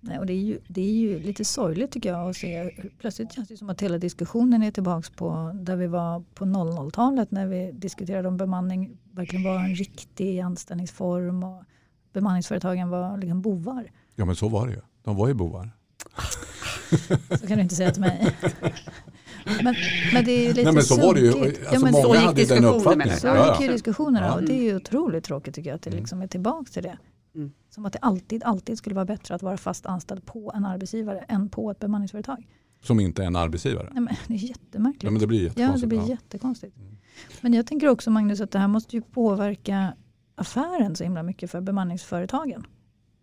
Nej, 0.03 0.19
och 0.19 0.25
det, 0.25 0.33
är 0.33 0.37
ju, 0.37 0.59
det 0.67 0.81
är 0.81 0.93
ju 0.93 1.19
lite 1.19 1.45
sorgligt 1.45 1.91
tycker 1.91 2.09
jag 2.09 2.29
att 2.29 2.37
se. 2.37 2.71
Plötsligt 2.99 3.33
känns 3.33 3.47
det 3.47 3.57
som 3.57 3.69
att 3.69 3.81
hela 3.81 3.97
diskussionen 3.97 4.63
är 4.63 4.71
tillbaka 4.71 5.09
på 5.15 5.51
där 5.55 5.75
vi 5.75 5.87
var 5.87 6.23
på 6.33 6.45
00-talet 6.45 7.31
när 7.31 7.47
vi 7.47 7.71
diskuterade 7.71 8.27
om 8.27 8.37
bemanning 8.37 8.97
verkligen 9.11 9.43
var 9.43 9.59
en 9.59 9.75
riktig 9.75 10.39
anställningsform 10.39 11.43
och 11.43 11.63
bemanningsföretagen 12.13 12.89
var 12.89 13.17
liksom 13.17 13.41
bovar. 13.41 13.91
Ja 14.15 14.25
men 14.25 14.35
så 14.35 14.49
var 14.49 14.67
det 14.67 14.73
ju. 14.73 14.81
De 15.03 15.15
var 15.15 15.27
ju 15.27 15.33
bovar. 15.33 15.69
Så 17.39 17.47
kan 17.47 17.57
du 17.57 17.63
inte 17.63 17.75
säga 17.75 17.91
till 17.91 18.01
mig. 18.01 18.35
Men, 19.45 19.75
men 20.13 20.25
det 20.25 20.31
är 20.31 20.41
ju 20.41 20.47
lite 20.47 20.63
Nej, 20.63 20.73
men 20.73 20.83
så 20.83 21.01
var 21.01 21.13
det 21.13 21.19
ju. 21.19 21.27
Alltså, 21.27 21.73
ja, 21.73 21.79
men 21.79 21.91
många 21.91 22.19
hade 22.19 22.45
den 22.45 22.65
uppfattningen. 22.65 23.17
Så 23.17 23.27
gick 23.27 23.67
ju 23.67 23.73
diskussionerna 23.73 24.33
och 24.33 24.43
det 24.43 24.53
är 24.53 24.63
ju 24.63 24.75
otroligt 24.75 25.23
tråkigt 25.23 25.55
tycker 25.55 25.69
jag 25.69 25.75
att 25.75 25.81
det 25.81 25.91
liksom 25.91 26.21
är 26.21 26.27
tillbaka 26.27 26.71
till 26.71 26.83
det. 26.83 26.97
Mm. 27.35 27.51
Som 27.69 27.85
att 27.85 27.93
det 27.93 27.99
alltid, 28.01 28.43
alltid 28.43 28.77
skulle 28.77 28.95
vara 28.95 29.05
bättre 29.05 29.35
att 29.35 29.43
vara 29.43 29.57
fast 29.57 29.85
anställd 29.85 30.25
på 30.25 30.51
en 30.55 30.65
arbetsgivare 30.65 31.19
än 31.27 31.49
på 31.49 31.71
ett 31.71 31.79
bemanningsföretag. 31.79 32.47
Som 32.83 32.99
inte 32.99 33.23
är 33.23 33.27
en 33.27 33.35
arbetsgivare? 33.35 33.89
Nej, 33.91 34.01
men 34.03 34.15
det 34.27 34.33
är 34.33 34.37
jättemärkligt. 34.37 35.03
Ja, 35.03 35.11
men 35.11 35.19
det 35.19 35.27
blir 35.27 35.43
jättekonstigt. 35.43 35.81
Ja, 35.81 35.87
det 35.87 35.87
blir 35.87 36.09
jättekonstigt. 36.09 36.77
Mm. 36.77 36.97
Men 37.41 37.53
jag 37.53 37.67
tänker 37.67 37.87
också 37.87 38.11
Magnus 38.11 38.41
att 38.41 38.51
det 38.51 38.59
här 38.59 38.67
måste 38.67 38.95
ju 38.95 39.01
påverka 39.01 39.93
affären 40.35 40.95
så 40.95 41.03
himla 41.03 41.23
mycket 41.23 41.51
för 41.51 41.61
bemanningsföretagen. 41.61 42.65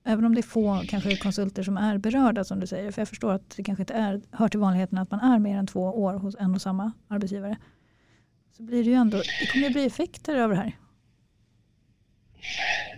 Även 0.09 0.25
om 0.25 0.35
det 0.35 0.41
är 0.41 0.43
få 0.43 0.83
kanske 0.89 1.17
konsulter 1.17 1.63
som 1.63 1.77
är 1.77 1.99
berörda 1.99 2.45
som 2.45 2.61
du 2.61 2.67
säger. 2.67 2.91
För 2.91 3.01
jag 3.01 3.09
förstår 3.09 3.33
att 3.33 3.57
det 3.57 3.63
kanske 3.63 3.83
inte 3.83 3.95
är, 3.95 4.21
hör 4.31 4.49
till 4.49 4.61
vanligheten 4.61 4.99
att 4.99 5.11
man 5.11 5.21
är 5.21 5.39
mer 5.39 5.57
än 5.57 5.67
två 5.67 5.81
år 5.81 6.15
hos 6.15 6.37
en 6.41 6.55
och 6.55 6.63
samma 6.63 6.93
arbetsgivare. 7.09 7.57
Så 8.57 8.63
blir 8.63 8.85
det 8.85 8.91
ju 8.91 8.97
ändå, 8.97 9.17
det 9.41 9.47
kommer 9.53 9.67
ju 9.67 9.73
bli 9.73 9.87
effekter 9.87 10.41
av 10.41 10.51
det 10.51 10.57
här. 10.57 10.73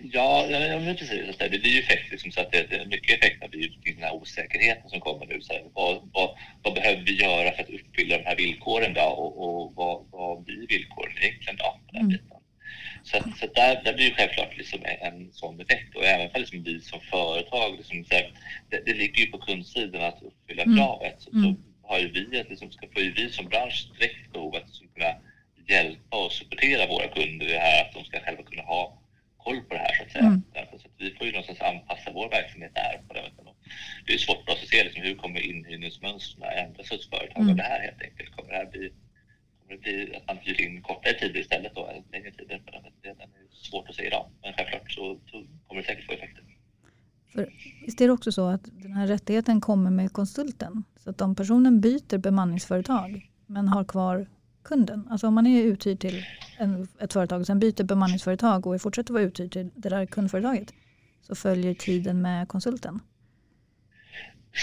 Ja, 0.02 0.46
ja 0.46 0.80
men 0.80 0.96
precis. 0.96 1.36
Det 1.38 1.48
blir 1.48 1.74
ju 1.74 1.80
effekt, 1.80 2.10
liksom, 2.10 2.32
så 2.32 2.40
att 2.40 2.52
det, 2.52 2.72
är 2.72 2.86
mycket 2.86 3.18
effekt 3.18 3.44
av 3.44 3.50
den 3.50 4.02
här 4.02 4.14
osäkerheten 4.14 4.90
som 4.90 5.00
kommer 5.00 5.26
nu. 5.26 5.40
Så 5.40 5.52
här, 5.52 5.62
vad, 5.74 6.10
vad, 6.12 6.30
vad, 6.62 6.74
behöver 6.74 7.02
vi 7.02 7.22
göra 7.22 7.52
för 7.52 7.62
att 7.62 7.70
uppfylla 7.70 8.18
de 8.18 8.24
här 8.24 8.36
villkoren 8.36 8.94
då 8.94 9.02
och, 9.02 9.32
och 9.44 9.74
vad, 9.74 10.06
vad 10.10 10.44
blir 10.44 10.66
villkoren 10.66 11.12
egentligen 11.22 11.56
då? 11.56 11.80
På 11.86 11.92
den 11.92 12.00
mm. 12.00 12.08
biten? 12.08 12.29
Så, 13.10 13.16
att, 13.16 13.38
så 13.38 13.46
där, 13.46 13.82
där 13.84 13.94
blir 13.94 14.08
ju 14.08 14.14
självklart 14.14 14.56
liksom 14.56 14.80
en 14.84 15.32
sån 15.32 15.60
effekt 15.60 15.96
och 15.96 16.04
även 16.04 16.30
för 16.30 16.38
liksom 16.38 16.62
vi 16.62 16.80
som 16.80 17.00
företag, 17.00 17.76
liksom, 17.76 18.04
så 18.04 18.14
här, 18.14 18.32
det, 18.70 18.82
det, 18.86 18.94
ligger 18.94 19.20
ju 19.24 19.30
på 19.30 19.38
kundsidan 19.38 20.02
att 20.02 20.22
uppfylla 20.22 20.62
mm. 20.62 20.76
kravet. 20.76 21.16
Så, 21.18 21.30
mm. 21.30 21.42
så 21.42 21.56
har 21.88 21.98
ju 21.98 22.08
vi, 22.12 22.44
liksom, 22.50 22.70
ska 22.72 22.86
få 22.94 23.00
ju 23.00 23.12
vi 23.12 23.30
som 23.30 23.48
bransch 23.48 23.88
direkt 23.98 24.32
behov 24.32 24.56
att 24.56 24.66
liksom, 24.66 24.88
kunna 24.94 25.14
hjälpa 25.68 26.24
och 26.24 26.32
supportera 26.32 26.86
våra 26.86 27.08
kunder 27.08 27.46
i 27.46 27.52
det 27.52 27.58
här 27.58 27.84
att 27.84 27.94
de 27.94 28.04
ska 28.04 28.20
själva 28.20 28.42
kunna 28.42 28.62
ha 28.62 28.98
koll 29.38 29.60
på 29.60 29.74
det 29.74 29.80
här 29.80 29.94
så 29.96 30.02
att 30.02 30.12
säga. 30.12 30.24
Mm. 30.24 30.42
Därför, 30.54 30.78
så 30.78 30.86
att 30.86 30.94
vi 30.98 31.14
får 31.14 31.26
ju 31.26 31.32
någonstans 31.32 31.60
anpassa 31.60 32.10
vår 32.12 32.28
verksamhet 32.28 32.74
där. 32.74 33.00
På 33.08 33.14
det, 33.14 33.30
det 34.06 34.12
är 34.14 34.18
svårt 34.18 34.44
för 34.44 34.52
oss 34.52 34.62
att 34.62 34.68
se 34.68 34.84
liksom, 34.84 35.02
hur 35.02 35.14
kommer 35.14 35.40
inhyrningsmönstren 35.40 36.52
ändras 36.64 36.90
hos 36.90 37.10
företag 37.10 37.42
mm. 37.42 37.50
av 37.50 37.56
det 37.56 37.62
här 37.62 37.80
helt 37.80 38.02
enkelt. 38.02 38.30
Kommer 38.36 38.50
det 38.50 38.56
här 38.56 38.66
bli, 38.66 38.92
kommer 39.60 39.74
det 39.74 39.82
bli 39.82 40.16
att 40.16 40.26
man 40.26 40.38
hyr 40.42 40.60
in 40.60 40.82
kortare 40.82 41.14
tider 41.14 41.40
istället 41.40 41.74
då, 41.74 41.86
eller 41.86 42.02
längre 42.12 42.30
tider? 42.30 42.60
svårt 43.70 43.88
att 43.88 43.94
säga 43.94 44.06
idag. 44.06 44.30
Men 44.42 44.52
självklart 44.52 44.92
så, 44.92 45.20
så 45.30 45.46
kommer 45.66 45.82
det 45.82 45.86
säkert 45.86 46.06
få 46.06 46.12
effekter. 46.12 46.44
För 47.32 47.48
visst 48.00 48.04
är 48.04 48.08
det 48.08 48.12
också 48.12 48.32
så 48.32 48.48
att 48.48 48.64
den 48.82 48.92
här 48.92 49.06
rättigheten 49.06 49.60
kommer 49.60 49.90
med 49.90 50.12
konsulten? 50.12 50.84
Så 51.04 51.10
att 51.10 51.20
om 51.20 51.34
personen 51.34 51.80
byter 51.80 52.18
bemanningsföretag 52.18 53.30
men 53.46 53.68
har 53.68 53.84
kvar 53.84 54.26
kunden, 54.64 55.08
alltså 55.10 55.26
om 55.26 55.34
man 55.34 55.46
är 55.46 55.62
uthyrd 55.62 56.00
till 56.00 56.24
en, 56.58 56.88
ett 57.00 57.12
företag 57.12 57.40
och 57.40 57.46
sen 57.46 57.58
byter 57.58 57.84
bemanningsföretag 57.84 58.66
och 58.66 58.82
fortsätter 58.82 59.12
vara 59.12 59.22
uthyrd 59.22 59.52
till 59.52 59.70
det 59.74 59.88
där 59.88 60.06
kundföretaget 60.06 60.72
så 61.22 61.34
följer 61.34 61.74
tiden 61.74 62.22
med 62.22 62.48
konsulten. 62.48 63.00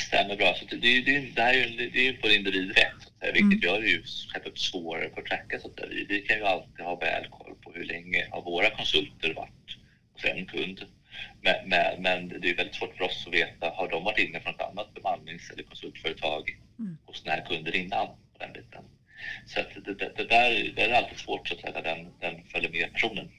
Stämmer 0.08 0.36
bra. 0.38 0.53
Så 0.56 0.65
det, 0.75 1.01
det, 1.01 1.36
det 1.36 1.41
här 1.41 1.53
är 1.53 1.67
ju, 1.67 1.89
det 1.89 2.00
är 2.00 2.12
ju 2.12 2.17
på 2.17 2.27
individrätt, 2.27 3.01
vilket 3.34 3.41
mm. 3.41 3.60
gör 3.60 3.82
det 3.82 3.88
ju 3.88 4.03
självklart 4.34 4.58
svårare 4.58 5.10
att 5.17 5.25
tracka. 5.25 5.60
Så 5.60 5.67
att 5.67 5.89
vi, 5.89 6.06
vi 6.10 6.22
kan 6.22 6.38
ju 6.38 6.44
alltid 6.44 6.86
ha 6.86 6.96
väl 6.96 7.27
koll 7.29 7.56
på 7.63 7.72
hur 7.75 7.86
länge 7.86 8.27
har 8.32 8.41
våra 8.41 8.70
konsulter 8.70 9.34
varit 9.34 9.70
hos 10.13 10.25
en 10.25 10.46
kund. 10.46 10.79
Men, 11.41 11.69
men, 11.69 12.01
men, 12.01 12.41
det 12.41 12.50
är 12.50 12.55
väldigt 12.55 12.75
svårt 12.75 12.97
för 12.97 13.03
oss 13.03 13.24
att 13.27 13.33
veta, 13.33 13.69
har 13.69 13.89
de 13.89 14.03
varit 14.03 14.19
inne 14.19 14.39
från 14.39 14.53
ett 14.55 14.62
annat 14.62 14.93
bemannings 14.93 15.51
eller 15.51 15.63
konsultföretag 15.63 16.59
mm. 16.79 16.97
hos 17.05 17.24
den 17.24 17.33
här 17.33 17.45
kunden 17.45 17.74
innan? 17.74 18.07
På 18.07 18.38
den 18.39 18.53
biten. 18.53 18.83
Så 19.45 19.59
att 19.59 19.67
det, 19.86 19.93
det, 19.93 20.12
det, 20.17 20.25
där, 20.25 20.74
det 20.75 20.81
är 20.81 20.93
alltid 20.93 21.17
svårt 21.17 21.47
så 21.47 21.53
att 21.53 21.62
säga, 21.62 21.81
den, 21.81 22.07
den 22.19 22.43
följer 22.43 22.71
med 22.71 22.93
personen 22.93 23.29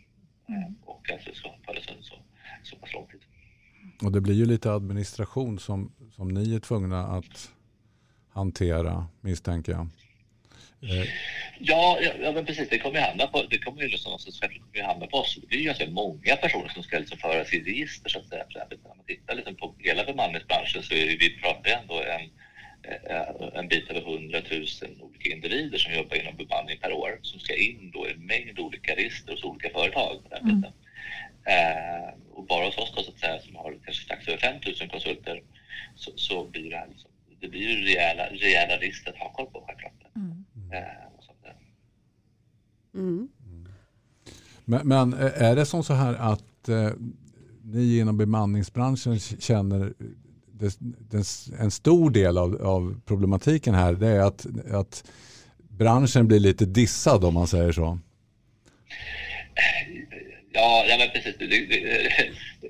mm. 0.48 0.74
och 0.84 1.10
alltså 1.12 1.34
ska 1.34 1.50
följa 1.66 1.82
så, 1.82 1.92
så, 2.00 2.14
så 2.62 2.76
pass 2.76 2.92
lång 2.92 3.06
tid. 3.06 3.20
Och 4.02 4.12
det 4.12 4.20
blir 4.20 4.34
ju 4.34 4.46
lite 4.46 4.72
administration 4.72 5.58
som, 5.58 5.92
som 6.12 6.28
ni 6.28 6.54
är 6.54 6.60
tvungna 6.60 7.06
att 7.06 7.50
hantera 8.28 9.06
misstänker 9.20 9.72
jag. 9.72 9.88
Ja, 11.58 11.98
ja, 12.22 12.32
men 12.32 12.46
precis. 12.46 12.68
Det 12.68 12.78
kommer 12.78 12.98
ju 12.98 13.04
hamna 13.04 13.26
på, 13.26 13.42
det 13.50 13.58
kommer 13.58 13.82
ju 13.82 13.88
liksom, 13.88 14.18
kommer 14.40 14.82
hamna 14.82 15.06
på 15.06 15.16
oss. 15.18 15.38
Det 15.48 15.56
är 15.56 15.58
ju 15.58 15.64
ganska 15.64 15.90
många 15.90 16.36
personer 16.36 16.68
som 16.68 16.82
ska 16.82 16.98
liksom 16.98 17.18
föras 17.18 17.52
i 17.52 17.60
register 17.60 18.08
så 18.08 18.18
att 18.18 18.28
säga. 18.28 18.44
När 18.54 18.96
man 18.96 19.06
tittar 19.06 19.34
liksom 19.34 19.54
på 19.54 19.74
hela 19.78 20.04
bemanningsbranschen 20.04 20.82
så 20.82 20.94
är 20.94 21.06
det, 21.06 21.16
vi 21.16 21.30
pratar 21.30 21.70
ändå 21.70 22.02
en, 22.02 22.30
eh, 22.92 23.58
en 23.58 23.68
bit 23.68 23.90
över 23.90 24.00
100 24.00 24.40
000 24.50 24.66
olika 25.00 25.34
individer 25.34 25.78
som 25.78 25.94
jobbar 25.94 26.16
inom 26.16 26.36
bemanning 26.36 26.78
per 26.78 26.92
år 26.92 27.18
som 27.22 27.40
ska 27.40 27.56
in 27.56 27.90
då 27.94 28.08
i 28.08 28.10
en 28.12 28.26
mängd 28.26 28.58
olika 28.58 28.94
register 28.94 29.32
hos 29.32 29.44
olika 29.44 29.70
företag. 29.70 30.22
Mm. 30.40 30.64
Eh, 31.44 32.14
och 32.32 32.46
bara 32.46 32.64
hos 32.64 32.78
oss 32.78 32.92
då, 32.96 33.02
så 33.02 33.10
att 33.10 33.20
säga, 33.20 33.40
som 33.40 33.56
har 33.56 33.78
kanske 33.84 34.04
strax 34.04 34.28
över 34.28 34.38
5 34.38 34.56
000 34.80 34.90
konsulter 34.90 35.42
så, 35.96 36.12
så 36.16 36.44
blir 36.44 36.70
det 36.70 36.76
här 36.76 36.86
liksom, 36.88 37.10
det 37.40 37.48
blir 37.48 37.60
ju 37.60 37.84
rejäla, 37.84 38.26
rejäla 38.26 38.76
register 38.76 39.10
att 39.10 39.18
ha 39.18 39.32
koll 39.32 39.46
på 39.46 39.64
självklart. 39.66 40.16
Mm. 40.16 40.44
Eh, 40.72 40.78
mm. 42.94 43.28
Men, 44.64 44.88
men, 44.88 45.12
är 45.12 45.56
det 45.56 45.66
som 45.66 45.84
så 45.84 45.92
här 45.92 46.14
att 46.14 46.68
eh, 46.68 46.90
ni 47.62 47.98
inom 47.98 48.16
bemanningsbranschen 48.16 49.18
känner 49.18 49.92
det, 50.52 50.76
det, 51.10 51.24
en 51.58 51.70
stor 51.70 52.10
del 52.10 52.38
av, 52.38 52.62
av, 52.62 53.00
problematiken 53.06 53.74
här 53.74 53.92
det 53.92 54.08
är 54.08 54.20
att, 54.20 54.46
att 54.70 55.04
branschen 55.68 56.28
blir 56.28 56.40
lite 56.40 56.64
dissad 56.64 57.24
om 57.24 57.34
man 57.34 57.46
säger 57.46 57.72
så? 57.72 57.98
Ja, 60.52 60.84
ja 60.88 60.96
men 60.98 61.08
precis. 61.10 61.36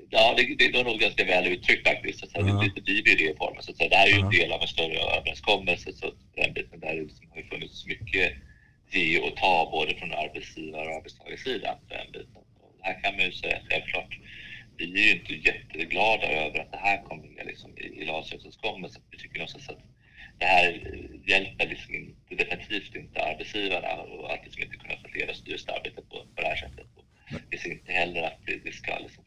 Ja, 0.09 0.33
det, 0.37 0.55
det 0.55 0.79
är 0.79 0.83
nog 0.83 0.99
ganska 0.99 1.25
väl 1.25 1.47
uttryckt 1.47 1.87
faktiskt. 1.87 2.19
Så 2.19 2.27
ja. 2.33 2.41
det, 2.41 2.81
det 2.81 2.91
ju 2.91 3.15
det 3.15 3.31
i 3.31 3.35
formen. 3.37 3.63
Så 3.63 3.71
det 3.71 3.95
här 3.95 4.07
är 4.07 4.11
ju 4.11 4.19
en 4.19 4.29
del 4.29 4.51
av 4.51 4.61
en 4.61 4.67
större 4.67 4.99
överenskommelse. 5.17 5.93
Så 5.93 6.13
den 6.35 6.53
biten 6.53 6.79
där 6.79 6.93
liksom 6.93 7.29
har 7.29 7.37
ju 7.37 7.43
funnits 7.43 7.85
mycket 7.85 8.33
ge 8.91 9.19
och 9.19 9.35
ta 9.35 9.69
både 9.71 9.95
från 9.95 10.13
arbetsgivare 10.13 10.87
och 10.87 10.95
arbetstagarsidan. 10.95 11.75
Den 11.89 12.11
biten. 12.11 12.43
Och 12.61 12.75
här 12.81 13.01
kan 13.01 13.15
man 13.15 13.25
ju 13.25 13.31
säga 13.31 13.59
självklart, 13.69 14.17
vi 14.77 14.85
är 14.93 15.05
ju 15.05 15.11
inte 15.11 15.33
jätteglada 15.33 16.27
över 16.27 16.59
att 16.59 16.71
det 16.71 16.77
här 16.77 17.03
kommer 17.03 17.27
med 17.27 17.45
liksom, 17.45 17.77
i, 17.77 17.85
i 18.01 18.05
LAS-överenskommelsen. 18.05 19.01
Vi 19.11 19.17
tycker 19.17 19.37
någonstans 19.39 19.69
att 19.69 19.83
det 20.39 20.45
här 20.45 20.71
hjälper 21.27 21.67
liksom 21.67 21.95
inte, 21.95 22.35
definitivt 22.43 22.95
inte 22.95 23.23
arbetsgivarna 23.23 23.93
och 23.93 24.33
att 24.33 24.45
liksom 24.45 24.63
inte 24.63 24.77
kunna 24.77 24.93
få 25.27 25.33
styrelsearbetet 25.33 26.09
på, 26.09 26.15
på 26.35 26.41
det 26.41 26.47
här 26.47 26.55
sättet. 26.55 26.87
Vi 27.49 27.57
ser 27.57 27.71
inte 27.71 27.91
heller 27.91 28.21
att 28.21 28.39
det, 28.45 28.63
det 28.63 28.71
ska 28.71 28.99
liksom 28.99 29.23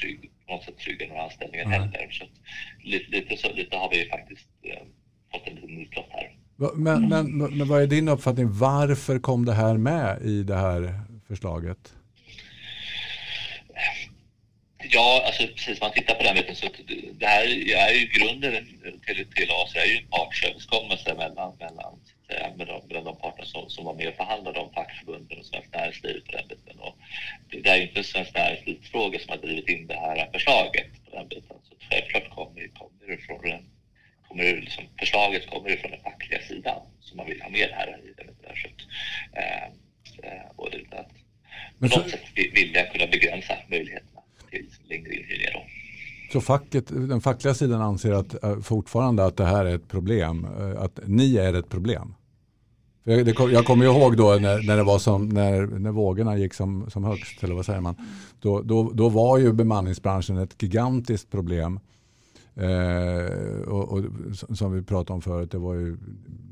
trygg, 0.00 0.30
på 0.46 0.52
något 0.54 0.64
sätt 0.64 0.78
trygga 0.78 1.06
några 1.06 1.22
anställningar 1.22 1.64
mm. 1.64 1.80
heller. 1.80 2.10
Så 2.10 2.24
lite, 2.84 3.10
lite, 3.10 3.36
så, 3.36 3.52
lite 3.52 3.76
har 3.76 3.90
vi 3.90 4.08
faktiskt 4.08 4.48
eh, 4.62 4.82
fått 5.32 5.46
en 5.46 5.54
liten 5.54 5.74
nitlott 5.74 6.08
här. 6.10 6.34
Men, 6.74 7.08
men, 7.08 7.38
men 7.38 7.68
vad 7.68 7.82
är 7.82 7.86
din 7.86 8.08
uppfattning? 8.08 8.46
Varför 8.50 9.18
kom 9.18 9.44
det 9.44 9.54
här 9.54 9.76
med 9.76 10.22
i 10.22 10.42
det 10.42 10.56
här 10.56 11.00
förslaget? 11.28 11.94
Ja, 14.90 15.22
alltså 15.26 15.46
precis. 15.46 15.80
Man 15.80 15.92
tittar 15.92 16.14
på 16.14 16.22
den 16.22 16.34
biten 16.34 16.54
så 16.54 16.66
det 17.12 17.26
här 17.26 17.44
är 17.88 17.92
ju 17.94 18.06
grunden 18.06 18.66
till, 19.06 19.26
till 19.34 19.50
oss 19.50 19.74
är 19.74 19.86
ju 19.86 19.96
en 19.96 20.06
partsöverenskommelse 20.10 21.14
mellan, 21.14 21.56
mellan 21.58 22.00
med 22.56 22.66
de, 22.66 22.94
med 22.94 23.04
de 23.04 23.16
parter 23.16 23.44
som, 23.44 23.70
som 23.70 23.84
var 23.84 23.94
med 23.94 24.08
och 24.08 24.14
förhandlade 24.14 24.60
om 24.60 24.72
fackförbunden 24.72 25.38
och 25.38 25.46
Svenskt 25.46 25.74
Näringsliv 25.74 26.20
på 26.26 26.32
den 26.32 26.48
biten. 26.48 26.78
Och 26.78 26.98
det, 27.50 27.68
är 27.68 27.80
inte 27.82 28.04
Svenskt 28.04 28.34
Näringslivs 28.34 28.90
fråga 28.90 29.18
som 29.18 29.30
har 29.30 29.36
drivit 29.36 29.68
in 29.68 29.86
det 29.86 29.94
här 29.94 30.28
förslaget 30.32 31.04
på 31.04 31.16
den 31.16 31.28
biten. 31.28 31.56
Så 31.68 31.74
självklart 31.90 32.30
kommer, 32.30 32.68
kommer 32.68 33.06
det 33.06 33.16
från 33.16 33.42
den, 33.42 33.64
kommer 34.28 34.44
det 34.44 34.60
liksom, 34.60 34.84
förslaget 34.98 35.46
kommer 35.46 35.76
från 35.76 35.90
den 35.90 36.00
fackliga 36.00 36.42
sidan 36.42 36.82
som 37.00 37.16
man 37.16 37.26
vill 37.26 37.42
ha 37.42 37.48
med 37.48 37.68
här 37.72 37.98
i 38.04 38.12
det 38.16 38.24
där. 38.42 38.54
Så, 38.54 38.68
eh, 39.38 39.64
eh, 40.22 40.46
och 40.56 40.70
det, 40.70 40.98
att 40.98 41.12
på 41.78 41.86
något 41.86 42.10
sätt 42.10 42.24
vilja 42.34 42.86
kunna 42.86 43.06
begränsa 43.06 43.58
möjligheterna 43.68 44.22
till 44.50 44.66
längre 44.88 45.14
inhyrningar. 45.14 45.52
Då. 45.52 45.64
Så 46.32 46.40
facket, 46.40 46.86
den 46.88 47.20
fackliga 47.20 47.54
sidan 47.54 47.80
anser 47.80 48.12
att, 48.12 48.44
eh, 48.44 48.60
fortfarande 48.60 49.24
att 49.24 49.36
det 49.36 49.44
här 49.44 49.64
är 49.64 49.74
ett 49.74 49.88
problem, 49.88 50.46
eh, 50.58 50.82
att 50.82 51.00
ni 51.06 51.36
är 51.36 51.54
ett 51.54 51.68
problem? 51.68 52.14
Jag 53.04 53.64
kommer 53.66 53.84
ihåg 53.84 54.16
då 54.16 54.38
när, 54.40 54.66
när, 54.66 54.76
det 54.76 54.82
var 54.82 54.98
som, 54.98 55.28
när, 55.28 55.66
när 55.66 55.90
vågorna 55.90 56.36
gick 56.36 56.54
som, 56.54 56.90
som 56.90 57.04
högst, 57.04 57.44
eller 57.44 57.54
vad 57.54 57.66
säger 57.66 57.80
man? 57.80 57.94
Då, 58.40 58.62
då, 58.62 58.90
då 58.94 59.08
var 59.08 59.38
ju 59.38 59.52
bemanningsbranschen 59.52 60.38
ett 60.38 60.62
gigantiskt 60.62 61.30
problem. 61.30 61.80
Eh, 62.54 63.68
och, 63.68 63.92
och, 63.92 64.04
som 64.56 64.72
vi 64.72 64.82
pratade 64.82 65.14
om 65.14 65.22
förut, 65.22 65.50
det 65.50 65.58
var 65.58 65.74
ju, 65.74 65.96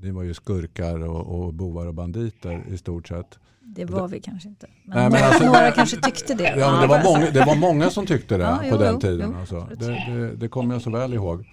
ni 0.03 0.11
var 0.11 0.23
ju 0.23 0.35
skurkar 0.35 1.09
och, 1.09 1.41
och 1.41 1.55
bovar 1.55 1.87
och 1.87 1.95
banditer 1.95 2.65
i 2.69 2.79
stort 2.79 3.09
sett. 3.09 3.39
Det 3.77 3.85
var 3.85 4.09
vi 4.09 4.21
kanske 4.21 4.49
inte. 4.49 4.67
Men, 4.85 4.99
Nej, 4.99 5.11
men 5.11 5.25
alltså, 5.25 5.45
några 5.45 5.71
kanske 5.71 5.97
tyckte 5.97 6.35
det. 6.35 6.55
Ja, 6.59 6.81
det, 6.81 6.87
var 6.87 7.03
många, 7.03 7.31
det 7.31 7.45
var 7.45 7.57
många 7.57 7.91
som 7.91 8.07
tyckte 8.07 8.37
det 8.37 8.45
ja, 8.45 8.57
på 8.57 8.67
jo, 8.71 8.77
den 8.77 9.01
tiden. 9.01 9.31
Jo, 9.33 9.41
alltså. 9.41 9.69
det, 9.79 9.87
det, 9.87 10.37
det 10.37 10.49
kommer 10.49 10.75
jag 10.75 10.83
så 10.83 10.91
väl 10.91 11.15
ihåg. 11.15 11.45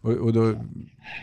Och, 0.00 0.12
och 0.12 0.32
då, 0.32 0.54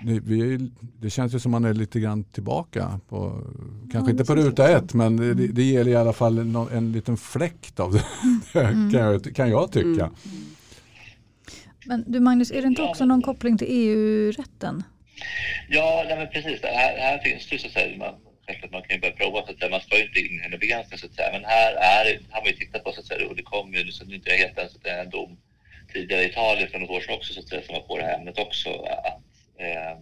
vi, 0.03 0.69
det 0.99 1.09
känns 1.09 1.35
ju 1.35 1.39
som 1.39 1.51
man 1.51 1.65
är 1.65 1.73
lite 1.73 1.99
grann 1.99 2.23
tillbaka. 2.23 2.99
På, 3.09 3.43
kanske 3.91 4.09
ja, 4.09 4.11
inte 4.11 4.25
på 4.25 4.35
ruta 4.35 4.69
ett 4.69 4.93
men 4.93 5.17
det, 5.17 5.31
mm. 5.31 5.53
det 5.53 5.63
ger 5.63 5.87
i 5.87 5.95
alla 5.95 6.13
fall 6.13 6.37
en, 6.37 6.55
en 6.55 6.91
liten 6.91 7.17
fläkt 7.17 7.79
av 7.79 7.93
det 7.93 8.03
mm. 8.59 8.91
kan, 8.91 9.01
jag, 9.01 9.35
kan 9.35 9.49
jag 9.49 9.71
tycka. 9.71 10.05
Mm. 10.05 10.15
Men 11.85 12.03
du 12.07 12.19
Magnus, 12.19 12.51
är 12.51 12.61
det 12.61 12.67
inte 12.67 12.81
också 12.81 13.05
någon 13.05 13.21
koppling 13.21 13.57
till 13.57 13.67
EU-rätten? 13.69 14.83
Ja, 15.69 16.03
nej, 16.07 16.17
men 16.17 16.27
precis. 16.27 16.63
Här, 16.63 16.97
här 16.97 17.17
finns 17.17 17.49
det 17.49 17.57
så 17.57 17.67
att 17.67 17.73
säga, 17.73 17.97
man, 17.97 18.13
klart 18.53 18.63
att 18.63 18.71
man 18.71 18.83
kan 18.83 18.99
börja 18.99 19.13
prova 19.13 19.45
så 19.45 19.51
att 19.51 19.59
säga. 19.59 19.71
Man 19.71 19.81
ska 19.81 19.97
ju 19.97 20.03
inte 20.03 20.19
in 20.19 20.39
henne 20.39 20.57
begränsning 20.57 20.99
så 20.99 21.05
att 21.05 21.13
säga. 21.13 21.31
Men 21.31 21.45
här 21.45 21.71
är, 21.73 22.19
har 22.29 22.45
vi 22.45 22.53
tittat 22.53 22.83
på 22.83 22.91
så 22.91 22.99
att 22.99 23.07
säga 23.07 23.27
och 23.27 23.35
det 23.35 23.43
kom 23.43 23.73
ju, 23.73 23.91
så 23.91 24.03
inte 24.03 24.29
jag 24.29 24.37
helt 24.37 24.57
ens, 24.57 24.77
en 24.83 25.09
dom 25.09 25.37
tidigare 25.93 26.23
i 26.23 26.25
Italien 26.25 26.69
för 26.69 26.79
något 26.79 26.89
år 26.89 27.01
sedan 27.01 27.15
också 27.15 27.33
så 27.33 27.39
att 27.39 27.47
säga, 27.47 27.61
som 27.61 27.73
var 27.73 27.81
på 27.81 27.97
det 27.97 28.03
här 28.03 28.17
ämnet 28.17 28.39
också, 28.39 28.69
att 28.81 29.23
eh, 29.57 29.97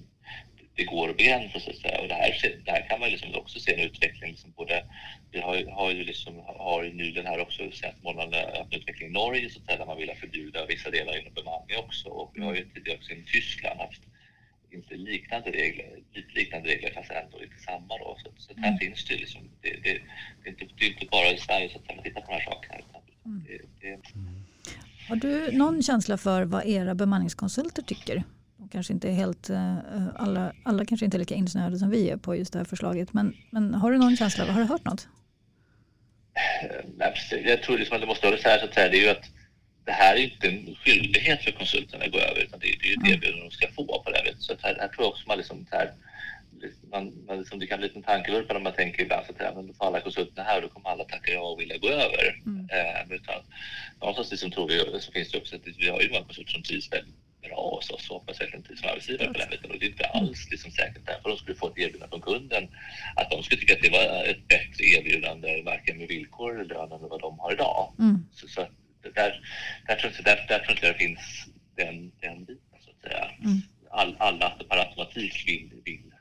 det 0.76 0.84
går 0.84 1.10
att 1.10 1.18
begränsa 1.18 1.60
så 1.60 1.70
att 1.70 1.78
säga. 1.78 2.02
Och 2.02 2.08
det 2.08 2.14
här, 2.14 2.60
det 2.66 2.72
här 2.72 2.88
kan 2.90 3.00
man 3.00 3.10
ju 3.10 3.12
liksom 3.12 3.36
också 3.36 3.60
se 3.60 3.74
en 3.74 3.80
utveckling. 3.80 4.32
Liksom 4.32 4.52
både, 4.52 4.84
vi 5.32 5.40
har, 5.40 5.72
har 5.72 5.92
ju 5.92 6.04
liksom, 6.04 6.44
har 6.46 6.84
ju 6.84 6.94
nu 6.94 7.12
den 7.12 7.26
här 7.26 7.40
också 7.40 7.72
sett 7.72 8.04
månaden 8.04 8.34
en 8.34 8.72
utveckling 8.72 9.10
i 9.10 9.12
Norge 9.12 9.50
så 9.50 9.60
att 9.60 9.66
säga, 9.66 9.78
där 9.78 9.86
man 9.86 9.98
vill 9.98 10.16
förbjuda 10.20 10.66
vissa 10.66 10.90
delar 10.90 11.22
inom 11.22 11.34
bemanning 11.34 11.78
också. 11.78 12.10
Och 12.10 12.32
vi 12.36 12.42
har 12.42 12.56
ju 12.56 12.66
tidigare 12.66 12.98
också 12.98 13.12
i 13.12 13.24
Tyskland 13.24 13.80
haft 13.80 14.02
inte 14.72 14.96
liknande 14.96 15.52
regler, 15.52 16.00
lite 16.14 16.34
liknande 16.40 16.70
regler 16.70 16.92
fast 16.94 17.12
ändå 17.12 17.44
inte 17.44 17.60
samma 17.60 17.98
då. 17.98 18.18
Så, 18.24 18.32
så 18.38 18.60
här 18.60 18.68
mm. 18.68 18.80
finns 18.80 19.06
det 19.06 19.16
liksom, 19.16 19.42
det, 19.62 19.70
det, 19.70 20.00
det, 20.44 20.50
är 20.50 20.50
inte, 20.50 20.66
det 20.78 20.86
är 20.86 20.90
inte 20.90 21.06
bara 21.12 21.32
i 21.32 21.38
Sverige 21.38 21.70
så 21.70 21.78
att 21.80 21.96
man 21.96 22.04
tittar 22.04 22.22
på 22.22 22.28
de 22.28 22.34
här 22.34 22.46
sakerna. 22.46 22.76
Mm. 23.26 23.46
det, 23.48 23.88
det. 23.88 24.00
Har 25.10 25.16
du 25.16 25.52
någon 25.52 25.84
känsla 25.84 26.18
för 26.18 26.44
vad 26.44 26.66
era 26.66 26.96
bemanningskonsulter 26.96 27.82
tycker? 27.82 28.24
De 28.58 28.70
kanske 28.70 28.94
inte 28.94 29.10
är 29.10 29.14
helt, 29.14 29.50
eh, 29.50 29.78
alla, 30.16 30.54
alla 30.64 30.86
kanske 30.86 31.06
inte 31.06 31.18
är 31.18 31.20
lika 31.20 31.36
insnöade 31.36 31.78
som 31.78 31.90
vi 31.90 32.10
är 32.10 32.18
på 32.18 32.36
just 32.36 32.54
det 32.54 32.60
här 32.60 32.66
förslaget. 32.66 33.14
Men, 33.14 33.36
men 33.50 33.74
har 33.74 33.92
du 33.92 33.98
någon 33.98 34.18
känsla? 34.18 34.46
Har 34.46 34.60
du 34.60 34.66
hört 34.66 34.86
något? 34.86 35.08
Jag 37.46 37.64
tror 37.64 37.78
liksom 37.78 37.96
att 37.96 38.02
det 38.02 38.08
måste 38.08 38.28
vara 38.28 38.38
så 38.38 38.50
här, 38.50 38.60
så 38.60 38.66
att 38.66 38.74
säga, 38.74 38.90
det 38.90 38.98
är 38.98 39.02
ju 39.02 39.10
att 39.10 39.30
det 39.88 39.94
här 39.94 40.16
är 40.16 40.20
inte 40.20 40.48
en 40.48 40.76
skyldighet 40.76 41.44
för 41.44 41.52
konsulterna 41.52 42.06
att 42.06 42.12
gå 42.12 42.20
över 42.20 42.42
utan 42.42 42.60
det 42.60 42.68
är, 42.70 42.78
det 42.80 42.88
är 42.88 42.90
ju 42.90 42.94
ett 42.94 43.14
erbjudande 43.14 43.44
de 43.44 43.52
ska 43.52 43.68
få 43.68 44.04
på 44.04 44.12
det 44.12 44.22
viset. 44.26 44.42
Så 44.42 44.68
här, 44.68 44.78
här 44.80 44.88
tror 44.88 45.04
jag 45.06 45.08
också 45.08 45.28
man 45.28 45.38
liksom 45.38 45.68
här, 45.72 45.94
man, 46.92 47.04
man 47.28 47.40
liksom, 47.40 47.60
det 47.60 47.68
kan 47.68 47.80
bli 47.80 47.92
en 47.96 48.04
tankevurpa 48.04 48.54
när 48.54 48.60
man 48.60 48.74
tänker 48.74 49.04
ibland 49.04 49.26
så 49.26 49.32
att 49.32 49.56
men 49.56 49.68
då 49.68 49.74
får 49.74 49.86
alla 49.86 50.02
konsulterna 50.02 50.44
här 50.44 50.56
och 50.56 50.62
då 50.62 50.70
kommer 50.70 50.90
alla 50.90 51.04
tacka 51.04 51.32
ja 51.32 51.42
och 51.42 51.60
vilja 51.60 51.78
gå 51.78 51.90
över. 51.90 52.42
Mm. 52.46 52.68
Eh, 52.72 53.16
utan 53.16 53.40
någonstans 54.00 54.32
liksom 54.32 54.52
tror 54.52 54.68
vi, 54.68 55.02
så 55.02 55.12
finns 55.12 55.32
det 55.32 55.38
också 55.38 55.56
att 55.56 55.68
vi 55.78 55.90
har 55.90 56.02
ju 56.02 56.10
många 56.10 56.26
konsulter 56.26 56.54
som 56.54 56.64
trivs 56.64 56.92
väldigt 56.92 57.16
bra 57.42 57.76
hos 57.76 57.90
oss 57.90 58.10
och 58.10 58.16
hoppas 58.16 58.42
verkligen 58.42 58.64
till 58.64 58.78
som 58.78 58.90
arbetsgivare 58.90 59.28
på 59.34 59.40
den 59.40 59.50
biten. 59.50 59.72
Och 59.72 59.80
det 59.80 59.86
är 59.86 59.90
inte 59.90 60.06
alls 60.06 60.52
liksom 60.52 60.72
säkert 60.72 61.06
därför 61.06 61.30
de 61.30 61.38
skulle 61.38 61.58
få 61.58 61.68
ett 61.68 61.78
erbjudande 61.78 62.12
från 62.12 62.22
kunden 62.22 62.64
att 63.16 63.32
de 63.32 63.44
skulle 63.44 63.62
tycka 63.62 63.74
att 63.74 63.86
det 63.88 63.90
var 63.90 64.26
ett 64.32 64.48
bättre 64.48 64.84
erbjudande, 64.96 65.62
varken 65.62 65.98
med 65.98 66.08
villkor 66.08 66.56
eller 66.56 66.70
lön 66.74 66.92
än 66.92 67.10
vad 67.10 67.22
de 67.22 67.40
har 67.40 67.54
idag. 67.54 67.94
Mm. 68.00 68.26
Så, 68.34 68.48
så 68.48 68.68
där, 69.14 69.42
där, 69.88 69.96
tror 69.96 70.14
jag, 70.16 70.26
där, 70.26 70.46
där 70.48 70.60
tror 70.60 70.72
inte 70.72 70.86
jag 70.86 70.96
det 70.96 71.00
finns 71.00 71.48
den, 71.76 72.12
den 72.22 72.46
biten 72.46 72.80
så 72.80 72.90
att 72.90 73.02
säga. 73.02 73.26
Mm. 73.44 73.58
All, 73.90 74.16
alla 74.20 74.50
per 74.50 74.78
automatik 74.78 75.44
vill, 75.48 75.82
vill 75.86 76.14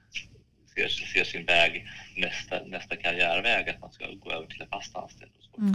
ser, 0.74 0.88
ser 0.88 1.24
sin 1.24 1.44
väg, 1.44 1.86
nästa, 2.16 2.64
nästa 2.66 2.96
karriärväg, 2.96 3.68
att 3.68 3.80
man 3.80 3.92
ska 3.92 4.06
gå 4.06 4.32
över 4.32 4.46
till 4.46 4.62
en 4.62 4.68
fast 4.68 4.96
anställning. 4.96 5.36
Mm. 5.58 5.74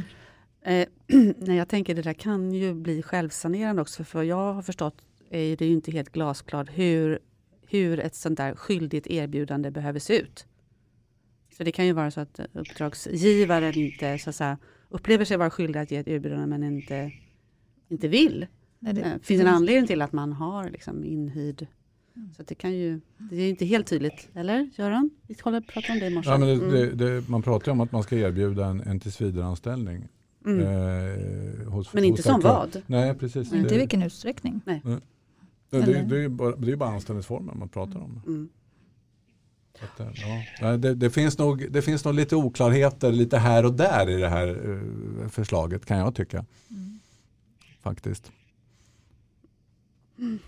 Eh, 0.64 0.88
nej, 1.38 1.58
jag 1.58 1.70
tänker 1.70 1.96
det 1.96 2.02
där 2.02 2.14
kan 2.14 2.54
ju 2.54 2.74
bli 2.74 3.02
självsanerande 3.02 3.82
också. 3.82 4.04
För 4.04 4.20
vad 4.20 4.26
jag 4.26 4.54
har 4.54 4.62
förstått 4.62 5.02
är 5.30 5.56
det 5.56 5.66
ju 5.66 5.74
inte 5.74 5.92
helt 5.92 6.12
glasklart 6.12 6.70
hur, 6.74 7.20
hur 7.68 8.00
ett 8.00 8.16
sånt 8.16 8.38
där 8.38 8.56
skyldigt 8.56 9.08
erbjudande 9.08 9.72
behöver 9.72 10.00
se 10.00 10.18
ut. 10.18 10.46
Så 11.58 11.64
det 11.64 11.72
kan 11.72 11.86
ju 11.86 11.94
vara 11.94 12.12
så 12.12 12.22
att 12.22 12.40
uppdragsgivaren 12.54 13.78
inte 13.78 14.18
så 14.18 14.30
att 14.30 14.36
säga, 14.36 14.58
upplever 14.90 15.26
sig 15.26 15.38
vara 15.38 15.50
skyldig 15.50 15.80
att 15.80 15.92
ge 15.92 15.98
ett 15.98 16.08
erbjudande 16.08 16.48
men 16.48 16.64
inte, 16.64 17.12
inte 17.92 18.08
vill. 18.08 18.48
Nej, 18.80 18.94
det, 18.94 19.02
Det 19.02 19.20
finns 19.26 19.42
en 19.42 19.48
anledning 19.48 19.88
till 19.88 20.02
att 20.02 20.12
man 20.14 20.32
har 20.34 20.70
liksom 20.70 21.04
inhyrd. 21.06 21.68
Så 22.36 22.42
att 22.42 22.48
det 22.48 22.56
kan 22.56 22.74
ju, 22.74 23.02
det 23.18 23.36
är 23.36 23.50
inte 23.50 23.66
helt 23.66 23.88
tydligt. 23.88 24.30
Eller 24.34 24.70
Göran? 24.76 25.10
Vi 25.28 25.36
pratade 25.36 25.94
om 25.94 26.00
det 26.00 26.08
i 26.08 26.10
morse. 26.10 26.30
Ja, 26.30 26.38
men 26.38 26.48
det, 26.48 26.54
Mm. 26.54 26.72
det, 26.72 27.06
det, 27.06 27.30
man 27.30 27.42
pratar 27.42 27.68
ju 27.68 27.72
om 27.72 27.82
att 27.82 27.92
man 27.92 28.04
ska 28.04 28.16
erbjuda 28.18 28.66
en, 28.66 28.82
en 28.82 29.00
tillsvidareanställning. 29.00 30.08
Mm. 30.46 30.60
Eh, 30.60 31.68
hos, 31.68 31.94
Men 31.94 32.04
hos 32.04 32.10
inte 32.10 32.24
som 32.24 32.40
vad? 32.42 32.82
Nej, 32.88 33.14
precis. 33.16 33.54
inte 33.54 33.68
i 33.68 33.70
Det, 33.70 33.78
vilken 33.78 34.04
utsträckning. 34.04 34.62
det, 34.66 34.82
det, 35.70 35.78
eller- 35.78 36.04
det, 36.04 36.16
är 36.16 36.20
ju 36.20 36.30
bara, 36.30 36.56
det 36.56 36.72
är 36.72 36.76
bara 36.76 36.90
anställningsformen 36.90 37.60
man 37.60 37.70
pratar 37.70 38.00
om. 38.00 38.22
Mm. 38.28 38.50
Så 39.80 39.86
att, 39.86 40.00
eh, 40.00 40.08
ja. 40.16 40.44
Nej, 40.62 40.78
det, 40.78 40.96
det, 40.96 41.10
finns 41.10 41.38
nog, 41.38 41.72
det 41.72 41.82
finns 41.82 42.06
nog 42.06 42.14
lite 42.14 42.36
oklarheter 42.36 43.12
lite 43.12 43.38
här 43.38 43.66
och 43.66 43.74
där 43.74 44.10
i 44.10 44.16
det 44.22 44.30
här 44.30 44.48
eh, 45.24 45.28
förslaget 45.30 45.86
kan 45.86 45.98
jag 45.98 46.16
tycka. 46.16 46.46
Faktiskt. 47.84 48.32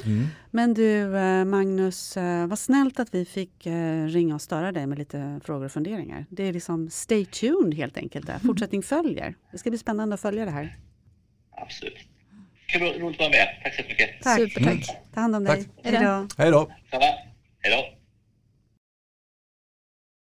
Mm. 0.05 0.27
Men 0.51 0.73
du 0.73 1.17
eh, 1.17 1.45
Magnus, 1.45 2.17
eh, 2.17 2.47
vad 2.47 2.59
snällt 2.59 2.99
att 2.99 3.13
vi 3.13 3.25
fick 3.25 3.65
eh, 3.65 4.05
ringa 4.05 4.35
och 4.35 4.41
störa 4.41 4.71
dig 4.71 4.87
med 4.87 4.99
lite 4.99 5.39
frågor 5.43 5.65
och 5.65 5.71
funderingar. 5.71 6.25
Det 6.29 6.43
är 6.43 6.53
liksom 6.53 6.89
stay 6.89 7.25
tuned 7.25 7.73
helt 7.73 7.97
enkelt. 7.97 8.27
Där. 8.27 8.39
Fortsättning 8.39 8.83
följer. 8.83 9.35
Det 9.51 9.57
ska 9.57 9.69
bli 9.69 9.79
spännande 9.79 10.13
att 10.13 10.21
följa 10.21 10.45
det 10.45 10.51
här. 10.51 10.77
Absolut. 11.51 11.97
Kul 12.67 12.81
roligt 12.81 13.15
att 13.15 13.19
vara 13.19 13.29
med. 13.29 13.47
Tack 13.63 13.75
så 13.75 13.81
mycket. 13.81 14.09
Tack. 14.21 14.39
Supertack. 14.39 14.87
Ta 15.13 15.21
hand 15.21 15.35
om 15.35 15.43
dig. 15.43 15.69
Hej 15.83 15.93
då. 15.93 15.99
Hej 15.99 16.05
då. 16.05 16.27
Hej 16.37 16.51
då! 16.51 16.71
Samma. 16.91 17.05
Hej 17.59 17.71
då. 17.71 18.02